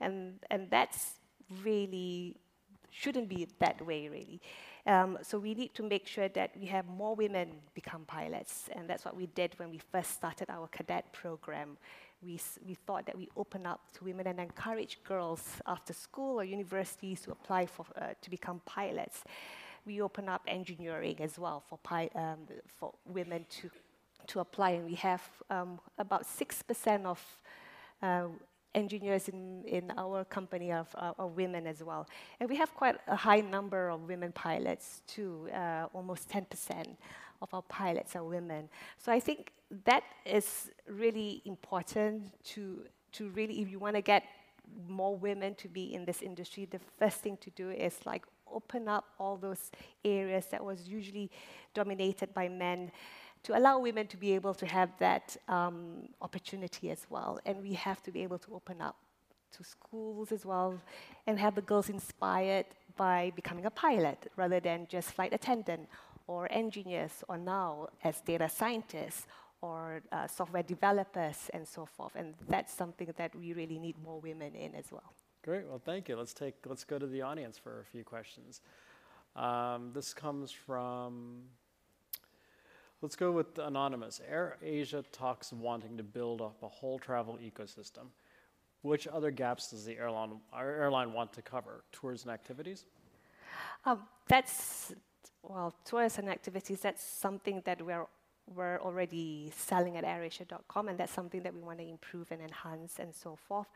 And, 0.00 0.40
and 0.50 0.70
that's 0.70 1.14
really 1.62 2.36
shouldn't 2.90 3.28
be 3.28 3.48
that 3.58 3.84
way, 3.84 4.08
really. 4.08 4.40
Um, 4.86 5.18
so 5.22 5.38
we 5.38 5.54
need 5.54 5.74
to 5.74 5.82
make 5.82 6.06
sure 6.06 6.28
that 6.30 6.50
we 6.58 6.66
have 6.66 6.86
more 6.88 7.14
women 7.14 7.50
become 7.72 8.04
pilots, 8.04 8.68
and 8.72 8.88
that's 8.88 9.04
what 9.04 9.16
we 9.16 9.26
did 9.26 9.54
when 9.58 9.70
we 9.70 9.78
first 9.78 10.12
started 10.12 10.50
our 10.50 10.66
cadet 10.68 11.12
program. 11.12 11.76
We, 12.20 12.40
we 12.66 12.74
thought 12.74 13.06
that 13.06 13.16
we 13.16 13.28
open 13.36 13.64
up 13.64 13.80
to 13.94 14.04
women 14.04 14.26
and 14.26 14.40
encourage 14.40 14.98
girls 15.04 15.42
after 15.66 15.92
school 15.92 16.40
or 16.40 16.44
universities 16.44 17.20
to 17.22 17.32
apply 17.32 17.66
for, 17.66 17.86
uh, 17.96 18.14
to 18.20 18.30
become 18.30 18.60
pilots. 18.64 19.22
We 19.86 20.00
open 20.00 20.28
up 20.28 20.42
engineering 20.46 21.16
as 21.20 21.38
well 21.38 21.62
for, 21.68 21.78
um, 22.14 22.38
for 22.78 22.92
women 23.06 23.46
to, 23.60 23.70
to 24.28 24.40
apply, 24.40 24.70
and 24.70 24.86
we 24.86 24.94
have 24.94 25.22
um, 25.50 25.78
about 25.98 26.24
6% 26.24 27.04
of 27.04 27.20
uh, 28.02 28.26
engineers 28.74 29.28
in, 29.28 29.64
in 29.66 29.92
our 29.96 30.24
company 30.24 30.72
are, 30.72 30.86
are, 30.94 31.14
are, 31.18 31.26
women 31.26 31.66
as 31.66 31.82
well. 31.82 32.06
And 32.40 32.48
we 32.48 32.56
have 32.56 32.74
quite 32.74 32.96
a 33.06 33.16
high 33.16 33.40
number 33.40 33.90
of 33.90 34.08
women 34.08 34.32
pilots 34.32 35.02
too, 35.06 35.48
uh, 35.54 35.86
almost 35.92 36.28
10% 36.28 36.96
of 37.42 37.52
our 37.52 37.62
pilots 37.62 38.16
are 38.16 38.24
women. 38.24 38.68
So 38.98 39.12
I 39.12 39.20
think 39.20 39.52
that 39.84 40.04
is 40.24 40.70
really 40.88 41.42
important 41.44 42.32
to, 42.44 42.84
to 43.12 43.28
really, 43.30 43.60
if 43.60 43.70
you 43.70 43.78
want 43.78 43.96
to 43.96 44.02
get 44.02 44.24
more 44.88 45.16
women 45.16 45.54
to 45.56 45.68
be 45.68 45.94
in 45.94 46.04
this 46.04 46.22
industry, 46.22 46.66
the 46.70 46.80
first 46.98 47.18
thing 47.18 47.36
to 47.38 47.50
do 47.50 47.70
is 47.70 47.98
like 48.06 48.24
open 48.50 48.88
up 48.88 49.04
all 49.18 49.36
those 49.36 49.70
areas 50.04 50.46
that 50.46 50.64
was 50.64 50.86
usually 50.86 51.30
dominated 51.74 52.32
by 52.34 52.48
men 52.48 52.90
to 53.44 53.58
allow 53.58 53.78
women 53.78 54.06
to 54.06 54.16
be 54.16 54.32
able 54.32 54.54
to 54.54 54.66
have 54.66 54.90
that 54.98 55.36
um, 55.48 56.08
opportunity 56.20 56.90
as 56.90 57.06
well. 57.10 57.40
And 57.44 57.62
we 57.62 57.74
have 57.74 58.02
to 58.04 58.10
be 58.10 58.22
able 58.22 58.38
to 58.38 58.54
open 58.54 58.80
up 58.80 58.96
to 59.56 59.64
schools 59.64 60.32
as 60.32 60.46
well 60.46 60.80
and 61.26 61.38
have 61.38 61.54
the 61.54 61.62
girls 61.62 61.88
inspired 61.88 62.66
by 62.96 63.32
becoming 63.36 63.66
a 63.66 63.70
pilot 63.70 64.30
rather 64.36 64.60
than 64.60 64.86
just 64.88 65.10
flight 65.10 65.32
attendant 65.32 65.88
or 66.26 66.50
engineers 66.50 67.24
or 67.28 67.36
now 67.36 67.88
as 68.04 68.20
data 68.20 68.48
scientists 68.48 69.26
or 69.60 70.02
uh, 70.10 70.26
software 70.26 70.62
developers 70.62 71.50
and 71.52 71.66
so 71.66 71.86
forth. 71.86 72.14
And 72.16 72.34
that's 72.48 72.72
something 72.72 73.08
that 73.16 73.34
we 73.34 73.52
really 73.52 73.78
need 73.78 73.96
more 74.02 74.20
women 74.20 74.54
in 74.54 74.74
as 74.74 74.86
well. 74.90 75.12
Great. 75.42 75.66
Well, 75.66 75.82
thank 75.84 76.08
you. 76.08 76.16
Let's 76.16 76.34
take. 76.34 76.54
Let's 76.66 76.84
go 76.84 76.98
to 76.98 77.06
the 77.06 77.22
audience 77.22 77.58
for 77.58 77.80
a 77.80 77.84
few 77.84 78.04
questions. 78.04 78.60
Um, 79.34 79.90
this 79.92 80.14
comes 80.14 80.52
from 80.52 81.42
Let's 83.02 83.16
go 83.16 83.32
with 83.32 83.58
Anonymous. 83.58 84.20
AirAsia 84.32 85.04
talks 85.10 85.52
wanting 85.52 85.96
to 85.96 86.04
build 86.04 86.40
up 86.40 86.62
a 86.62 86.68
whole 86.68 87.00
travel 87.00 87.36
ecosystem. 87.42 88.06
Which 88.82 89.08
other 89.08 89.32
gaps 89.32 89.70
does 89.70 89.84
the 89.84 89.98
airline, 89.98 90.40
airline 90.56 91.12
want 91.12 91.32
to 91.32 91.42
cover? 91.42 91.82
Tours 91.90 92.22
and 92.22 92.30
activities? 92.30 92.84
Um, 93.84 94.04
that's, 94.28 94.94
well, 95.42 95.74
tours 95.84 96.18
and 96.18 96.28
activities, 96.28 96.78
that's 96.80 97.02
something 97.02 97.60
that 97.64 97.84
we're, 97.84 98.06
we're 98.46 98.78
already 98.78 99.52
selling 99.56 99.96
at 99.96 100.04
airasia.com, 100.04 100.88
and 100.88 100.96
that's 100.96 101.12
something 101.12 101.42
that 101.42 101.52
we 101.52 101.60
want 101.60 101.78
to 101.80 101.88
improve 101.88 102.30
and 102.30 102.40
enhance 102.40 103.00
and 103.00 103.12
so 103.12 103.34
forth. 103.34 103.66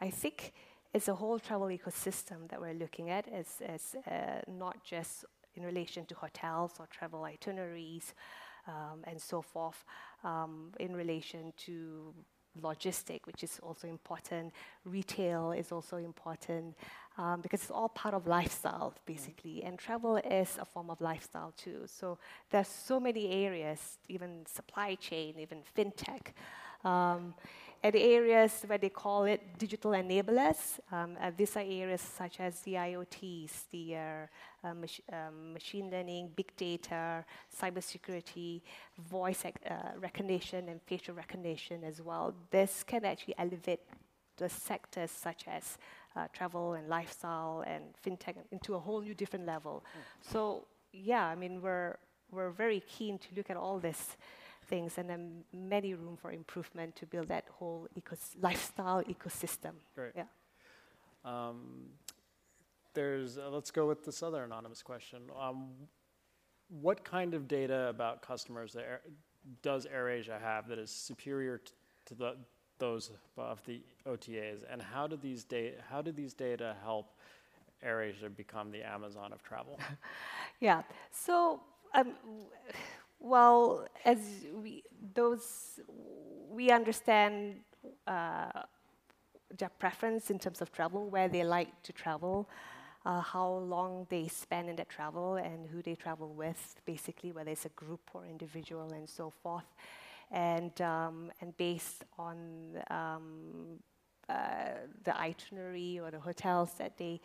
I 0.00 0.10
think 0.10 0.52
it's 0.94 1.08
a 1.08 1.14
whole 1.16 1.40
travel 1.40 1.66
ecosystem 1.66 2.48
that 2.50 2.60
we're 2.60 2.74
looking 2.74 3.10
at, 3.10 3.26
as, 3.26 3.60
as 3.66 3.96
uh, 4.08 4.40
not 4.46 4.84
just 4.84 5.24
in 5.56 5.64
relation 5.64 6.06
to 6.06 6.14
hotels 6.14 6.74
or 6.78 6.86
travel 6.86 7.24
itineraries, 7.24 8.14
um, 8.66 9.00
and 9.04 9.20
so 9.20 9.42
forth 9.42 9.84
um, 10.24 10.72
in 10.78 10.94
relation 10.96 11.52
to 11.66 12.14
logistic, 12.60 13.20
which 13.24 13.42
is 13.44 13.60
also 13.62 13.86
important. 13.86 14.52
Retail 14.84 15.52
is 15.52 15.70
also 15.70 15.96
important 15.96 16.76
um, 17.16 17.40
because 17.40 17.62
it's 17.62 17.70
all 17.70 17.88
part 17.88 18.14
of 18.14 18.26
lifestyle, 18.26 18.94
basically. 19.06 19.62
And 19.62 19.78
travel 19.78 20.16
is 20.16 20.58
a 20.60 20.64
form 20.64 20.90
of 20.90 21.00
lifestyle 21.00 21.52
too. 21.56 21.82
So 21.86 22.18
there's 22.50 22.68
so 22.68 22.98
many 22.98 23.46
areas, 23.46 23.98
even 24.08 24.44
supply 24.46 24.96
chain, 24.96 25.34
even 25.38 25.62
fintech, 25.76 26.32
Um, 26.84 27.34
and 27.82 27.94
areas 27.94 28.64
where 28.66 28.78
they 28.78 28.88
call 28.88 29.24
it 29.24 29.40
digital 29.56 29.92
enablers, 29.92 30.80
um, 30.90 31.16
uh, 31.20 31.30
these 31.36 31.56
are 31.56 31.62
areas 31.62 32.00
such 32.00 32.40
as 32.40 32.60
the 32.60 32.74
IoTs, 32.74 33.50
the 33.70 33.96
uh, 33.96 34.66
uh, 34.66 34.74
mach- 34.74 35.12
um, 35.12 35.52
machine 35.52 35.90
learning, 35.90 36.30
big 36.34 36.54
data, 36.56 37.24
cybersecurity, 37.56 38.62
voice 38.98 39.44
uh, 39.44 39.74
recognition, 40.00 40.68
and 40.68 40.80
facial 40.82 41.14
recognition 41.14 41.84
as 41.84 42.02
well. 42.02 42.34
This 42.50 42.82
can 42.82 43.04
actually 43.04 43.34
elevate 43.38 43.80
the 44.38 44.48
sectors 44.48 45.10
such 45.10 45.44
as 45.46 45.78
uh, 46.16 46.26
travel 46.32 46.72
and 46.72 46.88
lifestyle 46.88 47.64
and 47.66 47.84
fintech 48.04 48.34
into 48.50 48.74
a 48.74 48.78
whole 48.78 49.00
new 49.00 49.14
different 49.14 49.46
level. 49.46 49.84
Mm. 49.84 50.32
So 50.32 50.66
yeah, 50.92 51.26
I 51.26 51.34
mean 51.34 51.60
we're 51.60 51.96
we're 52.30 52.50
very 52.50 52.80
keen 52.80 53.18
to 53.18 53.28
look 53.36 53.50
at 53.50 53.56
all 53.56 53.78
these 53.78 54.16
things 54.68 54.98
and 54.98 55.08
then 55.08 55.44
many 55.52 55.94
room 55.94 56.16
for 56.16 56.30
improvement 56.30 56.94
to 56.96 57.06
build 57.06 57.28
that 57.28 57.44
whole 57.58 57.88
ecos- 57.98 58.36
lifestyle 58.40 59.02
ecosystem. 59.04 59.72
Great. 59.94 60.12
Yeah. 60.14 60.24
Um, 61.24 61.86
there's 62.94 63.38
uh, 63.38 63.48
let's 63.50 63.70
go 63.70 63.86
with 63.86 64.04
this 64.04 64.22
other 64.22 64.44
anonymous 64.44 64.82
question. 64.82 65.22
Um, 65.40 65.70
what 66.68 67.04
kind 67.04 67.34
of 67.34 67.48
data 67.48 67.88
about 67.88 68.22
customers 68.22 68.76
Air, 68.76 69.00
does 69.62 69.86
AirAsia 69.86 70.40
have 70.40 70.68
that 70.68 70.78
is 70.78 70.90
superior 70.90 71.60
to 72.06 72.14
the 72.14 72.36
those 72.78 73.10
of 73.36 73.64
the 73.64 73.80
OTAs, 74.06 74.62
and 74.70 74.80
how 74.80 75.06
do 75.06 75.16
these 75.16 75.44
data 75.44 75.76
how 75.90 76.00
do 76.02 76.12
these 76.12 76.34
data 76.34 76.76
help 76.82 77.12
AirAsia 77.84 78.34
become 78.36 78.70
the 78.70 78.82
Amazon 78.82 79.32
of 79.32 79.42
travel? 79.42 79.78
yeah. 80.60 80.82
So. 81.10 81.60
Um, 81.94 82.12
well, 83.20 83.86
as 84.04 84.18
we 84.54 84.82
those 85.14 85.80
we 86.50 86.70
understand 86.70 87.56
uh, 88.06 88.62
their 89.56 89.70
preference 89.78 90.30
in 90.30 90.38
terms 90.38 90.60
of 90.60 90.72
travel, 90.72 91.08
where 91.08 91.28
they 91.28 91.44
like 91.44 91.82
to 91.82 91.92
travel, 91.92 92.48
uh, 93.04 93.20
how 93.20 93.48
long 93.48 94.06
they 94.08 94.28
spend 94.28 94.68
in 94.68 94.76
that 94.76 94.88
travel, 94.88 95.36
and 95.36 95.66
who 95.68 95.82
they 95.82 95.94
travel 95.94 96.32
with, 96.32 96.80
basically 96.84 97.32
whether 97.32 97.50
it's 97.50 97.66
a 97.66 97.70
group 97.70 98.00
or 98.14 98.26
individual, 98.26 98.92
and 98.92 99.08
so 99.08 99.30
forth. 99.30 99.74
And 100.30 100.80
um, 100.80 101.32
and 101.40 101.56
based 101.56 102.04
on 102.18 102.36
um, 102.90 103.78
uh, 104.28 104.74
the 105.04 105.18
itinerary 105.18 105.98
or 105.98 106.10
the 106.10 106.20
hotels 106.20 106.72
that 106.78 106.98
they 106.98 107.20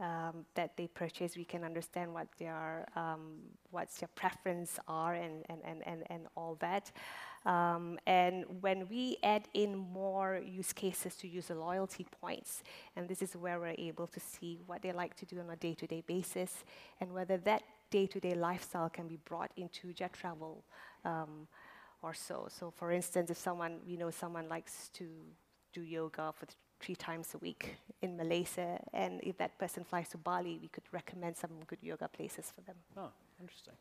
um, 0.00 0.44
that 0.54 0.76
they 0.76 0.86
purchase, 0.86 1.36
we 1.36 1.44
can 1.44 1.64
understand 1.64 2.12
what 2.12 2.28
their 2.38 2.86
um, 2.94 3.38
what's 3.70 3.98
their 3.98 4.08
preference 4.14 4.78
are 4.86 5.14
and 5.14 5.44
and, 5.48 5.60
and, 5.64 5.82
and, 5.86 6.02
and 6.08 6.26
all 6.36 6.56
that. 6.60 6.92
Um, 7.44 7.98
and 8.06 8.44
when 8.60 8.88
we 8.88 9.16
add 9.22 9.48
in 9.54 9.76
more 9.76 10.40
use 10.44 10.72
cases 10.72 11.14
to 11.16 11.28
use 11.28 11.46
the 11.46 11.54
loyalty 11.54 12.06
points, 12.20 12.62
and 12.96 13.08
this 13.08 13.22
is 13.22 13.34
where 13.36 13.58
we're 13.58 13.74
able 13.78 14.06
to 14.08 14.20
see 14.20 14.58
what 14.66 14.82
they 14.82 14.92
like 14.92 15.14
to 15.16 15.26
do 15.26 15.40
on 15.40 15.50
a 15.50 15.56
day-to-day 15.56 16.02
basis, 16.06 16.64
and 17.00 17.12
whether 17.12 17.36
that 17.38 17.62
day-to-day 17.90 18.34
lifestyle 18.34 18.88
can 18.88 19.08
be 19.08 19.18
brought 19.24 19.50
into 19.56 19.92
jet 19.92 20.12
travel. 20.12 20.64
Um, 21.04 21.48
or 22.02 22.14
so. 22.14 22.46
So, 22.48 22.70
for 22.70 22.92
instance, 22.92 23.30
if 23.30 23.38
someone 23.38 23.80
we 23.86 23.96
know 23.96 24.10
someone 24.10 24.48
likes 24.48 24.88
to 24.94 25.04
do 25.72 25.82
yoga 25.82 26.32
for 26.32 26.46
three 26.80 26.96
times 26.96 27.34
a 27.34 27.38
week 27.38 27.76
in 28.02 28.16
Malaysia, 28.16 28.80
and 28.92 29.20
if 29.22 29.36
that 29.38 29.58
person 29.58 29.84
flies 29.84 30.08
to 30.10 30.18
Bali, 30.18 30.58
we 30.60 30.68
could 30.68 30.84
recommend 30.92 31.36
some 31.36 31.50
good 31.66 31.82
yoga 31.82 32.08
places 32.08 32.52
for 32.54 32.60
them. 32.62 32.76
Oh, 32.96 33.10
interesting. 33.40 33.74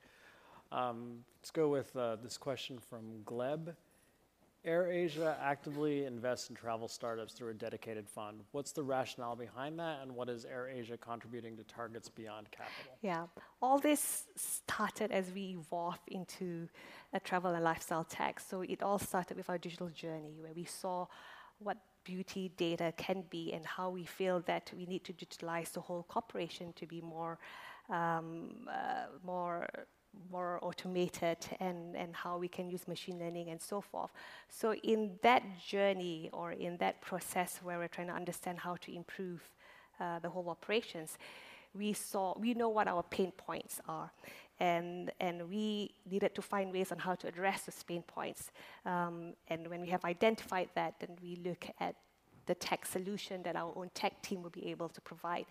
Um, 0.72 1.24
let's 1.40 1.52
go 1.52 1.70
with 1.70 1.96
uh, 1.96 2.18
this 2.18 2.38
question 2.38 2.80
from 2.80 3.04
Gleb. 3.26 3.76
AirAsia 4.66 5.36
actively 5.42 6.04
invests 6.04 6.50
in 6.50 6.56
travel 6.56 6.90
startups 6.90 7.34
through 7.34 7.52
a 7.52 7.54
dedicated 7.54 8.10
fund. 8.10 8.42
What's 8.52 8.74
the 8.74 8.84
rationale 8.84 9.36
behind 9.36 9.80
that, 9.80 10.00
and 10.02 10.14
what 10.14 10.28
is 10.28 10.46
AirAsia 10.46 11.00
contributing 11.00 11.56
to 11.58 11.64
targets 11.64 12.10
beyond 12.10 12.52
capital? 12.52 12.98
Yeah, 13.02 13.28
all 13.62 13.80
this 13.80 14.26
started 14.36 15.12
as 15.12 15.32
we 15.34 15.56
evolved 15.58 16.10
into 16.10 16.68
a 17.14 17.20
travel 17.20 17.52
and 17.52 17.64
lifestyle 17.64 18.04
tech. 18.04 18.42
So 18.42 18.62
it 18.62 18.84
all 18.84 19.00
started 19.00 19.38
with 19.38 19.50
our 19.50 19.58
digital 19.58 19.88
journey, 19.88 20.36
where 20.42 20.54
we 20.54 20.66
saw 20.66 21.08
what 21.60 21.78
beauty 22.08 22.52
data 22.58 22.93
can 23.06 23.20
be 23.30 23.43
and 23.56 23.63
how 23.65 23.88
we 23.89 24.06
feel 24.06 24.38
that 24.52 24.72
we 24.78 24.86
need 24.86 25.04
to 25.04 25.13
digitalize 25.22 25.70
the 25.74 25.82
whole 25.88 26.04
corporation 26.15 26.74
to 26.80 26.86
be 26.86 27.02
more, 27.02 27.38
um, 27.89 28.67
uh, 28.80 29.08
more 29.26 29.67
more 30.32 30.58
automated 30.62 31.38
and, 31.60 31.96
and 31.96 32.15
how 32.15 32.39
we 32.43 32.48
can 32.48 32.65
use 32.76 32.88
machine 32.88 33.20
learning 33.20 33.50
and 33.50 33.62
so 33.62 33.82
forth. 33.82 34.12
So 34.50 34.74
in 34.74 35.12
that 35.22 35.43
journey 35.74 36.30
or 36.34 36.54
in 36.54 36.78
that 36.78 37.02
process 37.02 37.60
where 37.62 37.78
we're 37.78 37.93
trying 37.98 38.08
to 38.08 38.13
understand 38.13 38.58
how 38.60 38.76
to 38.78 38.96
improve 38.96 39.41
uh, 40.00 40.20
the 40.20 40.30
whole 40.30 40.50
operations, 40.50 41.17
we 41.76 41.93
saw 41.93 42.34
we 42.39 42.54
know 42.54 42.70
what 42.70 42.88
our 42.88 43.04
pain 43.04 43.32
points 43.32 43.80
are. 43.88 44.10
And, 44.60 45.12
and 45.20 45.50
we 45.50 45.91
needed 46.10 46.34
to 46.36 46.41
find 46.41 46.74
ways 46.74 46.91
on 46.91 46.98
how 46.98 47.15
to 47.15 47.28
address 47.28 47.63
those 47.63 47.84
pain 47.84 48.02
points. 48.02 48.52
Um, 48.86 49.34
and 49.50 49.67
when 49.67 49.82
we 49.82 49.89
have 49.89 50.04
identified 50.04 50.70
that, 50.76 50.96
then 51.00 51.17
we 51.22 51.39
look 51.43 51.67
at 51.80 51.96
the 52.48 52.56
tech 52.56 52.86
solution 52.86 53.43
that 53.43 53.56
our 53.56 53.72
own 53.76 53.91
tech 53.93 54.22
team 54.22 54.41
will 54.41 54.50
be 54.50 54.67
able 54.67 54.89
to 54.89 55.02
provide. 55.02 55.46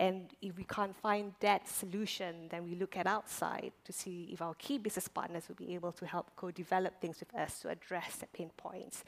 And 0.00 0.30
if 0.40 0.56
we 0.56 0.64
can't 0.64 0.96
find 0.96 1.32
that 1.40 1.68
solution, 1.68 2.48
then 2.50 2.64
we 2.64 2.76
look 2.76 2.96
at 2.96 3.06
outside 3.06 3.72
to 3.84 3.92
see 3.92 4.30
if 4.32 4.40
our 4.40 4.54
key 4.54 4.78
business 4.78 5.08
partners 5.08 5.48
will 5.48 5.56
be 5.56 5.74
able 5.74 5.92
to 5.92 6.06
help 6.06 6.30
co-develop 6.36 7.00
things 7.00 7.18
with 7.18 7.34
us 7.34 7.58
to 7.60 7.68
address 7.68 8.16
the 8.16 8.26
pain 8.26 8.50
points. 8.56 9.02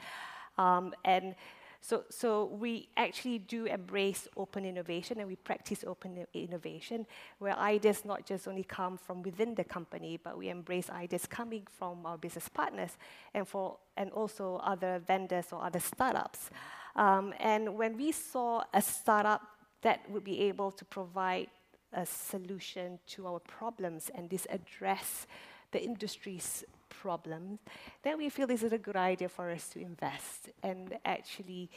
Um, 0.57 0.93
and 1.05 1.35
so, 1.81 2.03
so 2.09 2.45
we 2.45 2.89
actually 2.95 3.39
do 3.39 3.65
embrace 3.65 4.27
open 4.37 4.65
innovation 4.65 5.19
and 5.19 5.27
we 5.27 5.35
practice 5.35 5.83
open 5.85 6.25
innovation, 6.33 7.07
where 7.39 7.57
ideas 7.57 8.05
not 8.05 8.23
just 8.23 8.47
only 8.47 8.63
come 8.63 8.97
from 8.97 9.23
within 9.23 9.55
the 9.55 9.63
company, 9.63 10.19
but 10.23 10.37
we 10.37 10.49
embrace 10.49 10.91
ideas 10.91 11.25
coming 11.25 11.65
from 11.67 12.05
our 12.05 12.19
business 12.19 12.47
partners 12.47 12.91
and 13.33 13.47
for 13.47 13.77
and 13.97 14.11
also 14.11 14.61
other 14.63 15.01
vendors 15.05 15.47
or 15.51 15.63
other 15.63 15.79
startups. 15.79 16.51
Um, 16.95 17.33
and 17.39 17.75
when 17.75 17.97
we 17.97 18.11
saw 18.11 18.63
a 18.73 18.81
startup 18.81 19.41
that 19.81 20.07
would 20.09 20.23
be 20.23 20.39
able 20.41 20.71
to 20.71 20.85
provide 20.85 21.47
a 21.93 22.05
solution 22.05 22.99
to 23.07 23.25
our 23.27 23.39
problems 23.39 24.11
and 24.13 24.29
this 24.29 24.45
address 24.49 25.25
the 25.71 25.83
industry's 25.83 26.63
problems, 27.01 27.59
then 28.03 28.17
we 28.17 28.29
feel 28.29 28.45
this 28.47 28.63
is 28.63 28.73
a 28.73 28.77
good 28.77 28.95
idea 28.95 29.29
for 29.29 29.49
us 29.49 29.67
to 29.69 29.79
invest 29.79 30.49
and 30.61 30.97
actually 31.05 31.69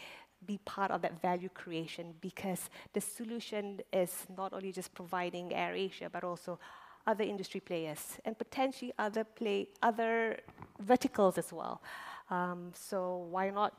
be 0.47 0.59
part 0.65 0.91
of 0.91 1.01
that 1.01 1.21
value 1.23 1.49
creation 1.49 2.15
because 2.21 2.69
the 2.93 3.01
solution 3.01 3.81
is 3.93 4.27
not 4.37 4.53
only 4.53 4.73
just 4.73 4.93
providing 4.95 5.51
AirAsia 5.51 6.13
but 6.13 6.23
also 6.23 6.59
other 7.07 7.25
industry 7.25 7.61
players 7.61 8.19
and 8.25 8.37
potentially 8.37 8.93
other 8.99 9.25
play 9.25 9.69
other 9.83 10.39
verticals 10.81 11.39
as 11.39 11.53
well. 11.53 11.81
Um, 12.31 12.73
so 12.75 13.27
why 13.31 13.51
not 13.51 13.73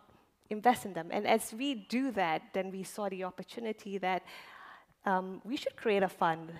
invest 0.50 0.86
in 0.86 0.93
them. 0.93 1.10
And 1.12 1.28
as 1.28 1.54
we 1.54 1.76
do 1.76 2.12
that, 2.12 2.54
then 2.54 2.71
we 2.71 2.84
saw 2.84 3.10
the 3.10 3.24
opportunity 3.24 3.98
that 3.98 4.24
um, 5.06 5.41
we 5.43 5.58
should 5.58 5.76
create 5.76 6.04
a 6.04 6.10
fund. 6.10 6.52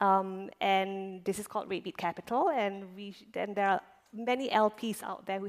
Um, 0.00 0.50
and 0.60 1.24
this 1.24 1.38
is 1.38 1.46
called 1.46 1.68
Redbeat 1.70 1.96
Capital. 1.96 2.50
And 2.50 2.94
we 2.96 3.14
then 3.32 3.54
there 3.54 3.68
are 3.68 3.80
many 4.12 4.48
LPs 4.48 5.02
out 5.02 5.26
there 5.26 5.40
who, 5.40 5.48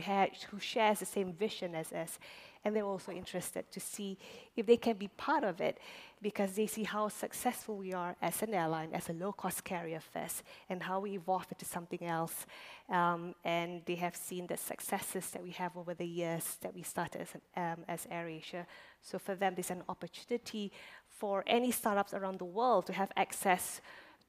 who 0.51 0.59
shares 0.59 0.99
the 0.99 1.05
same 1.05 1.33
vision 1.33 1.75
as 1.75 1.91
us 1.91 2.19
and 2.63 2.75
they're 2.75 2.85
also 2.85 3.11
interested 3.11 3.69
to 3.71 3.79
see 3.79 4.17
if 4.55 4.65
they 4.65 4.77
can 4.77 4.95
be 4.95 5.09
part 5.09 5.43
of 5.43 5.59
it 5.59 5.79
because 6.21 6.53
they 6.53 6.65
see 6.65 6.83
how 6.83 7.09
successful 7.09 7.75
we 7.75 7.91
are 7.91 8.15
as 8.21 8.41
an 8.41 8.53
airline, 8.53 8.89
as 8.93 9.09
a 9.09 9.13
low-cost 9.13 9.65
carrier 9.65 9.99
first, 9.99 10.43
and 10.69 10.81
how 10.81 11.01
we 11.01 11.15
evolve 11.15 11.45
into 11.51 11.65
something 11.65 12.01
else. 12.05 12.45
Um, 12.89 13.35
and 13.43 13.81
they 13.85 13.95
have 13.95 14.15
seen 14.15 14.47
the 14.47 14.55
successes 14.55 15.29
that 15.31 15.43
we 15.43 15.51
have 15.51 15.75
over 15.75 15.93
the 15.93 16.05
years 16.05 16.57
that 16.61 16.73
we 16.73 16.83
started 16.83 17.21
as, 17.21 17.35
um, 17.57 17.83
as 17.89 18.07
AirAsia. 18.09 18.65
So 19.01 19.19
for 19.19 19.35
them, 19.35 19.53
there's 19.55 19.71
an 19.71 19.83
opportunity 19.89 20.71
for 21.09 21.43
any 21.45 21.71
startups 21.71 22.13
around 22.13 22.39
the 22.39 22.45
world 22.45 22.85
to 22.85 22.93
have 22.93 23.11
access 23.17 23.81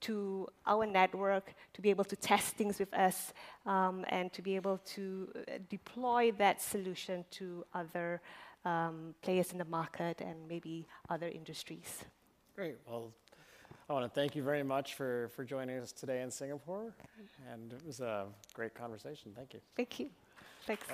to 0.07 0.49
our 0.67 0.87
network, 0.87 1.55
to 1.75 1.81
be 1.83 1.91
able 1.91 2.05
to 2.05 2.17
test 2.17 2.57
things 2.57 2.79
with 2.79 2.93
us, 2.95 3.33
um, 3.67 4.05
and 4.09 4.33
to 4.33 4.43
be 4.43 4.57
able 4.57 4.79
to 4.79 5.29
uh, 5.37 5.59
deploy 5.69 6.33
that 6.33 6.61
solution 6.61 7.25
to 7.31 7.65
other 7.75 8.21
um, 8.65 9.15
players 9.23 9.53
in 9.53 9.59
the 9.59 9.65
market 9.65 10.21
and 10.21 10.37
maybe 10.49 10.87
other 11.09 11.29
industries. 11.29 12.05
Great. 12.55 12.77
Well, 12.87 13.13
I 13.89 13.93
want 13.93 14.05
to 14.05 14.21
thank 14.21 14.35
you 14.35 14.43
very 14.43 14.63
much 14.63 14.95
for, 14.95 15.31
for 15.35 15.45
joining 15.45 15.79
us 15.79 15.93
today 15.93 16.23
in 16.23 16.31
Singapore. 16.31 16.95
And 17.53 17.73
it 17.73 17.85
was 17.87 18.01
a 18.01 18.27
great 18.55 18.75
conversation. 18.75 19.33
Thank 19.37 19.55
you. 19.55 19.61
Thank 19.77 20.01
you. 20.01 20.09
Thanks. 20.67 20.85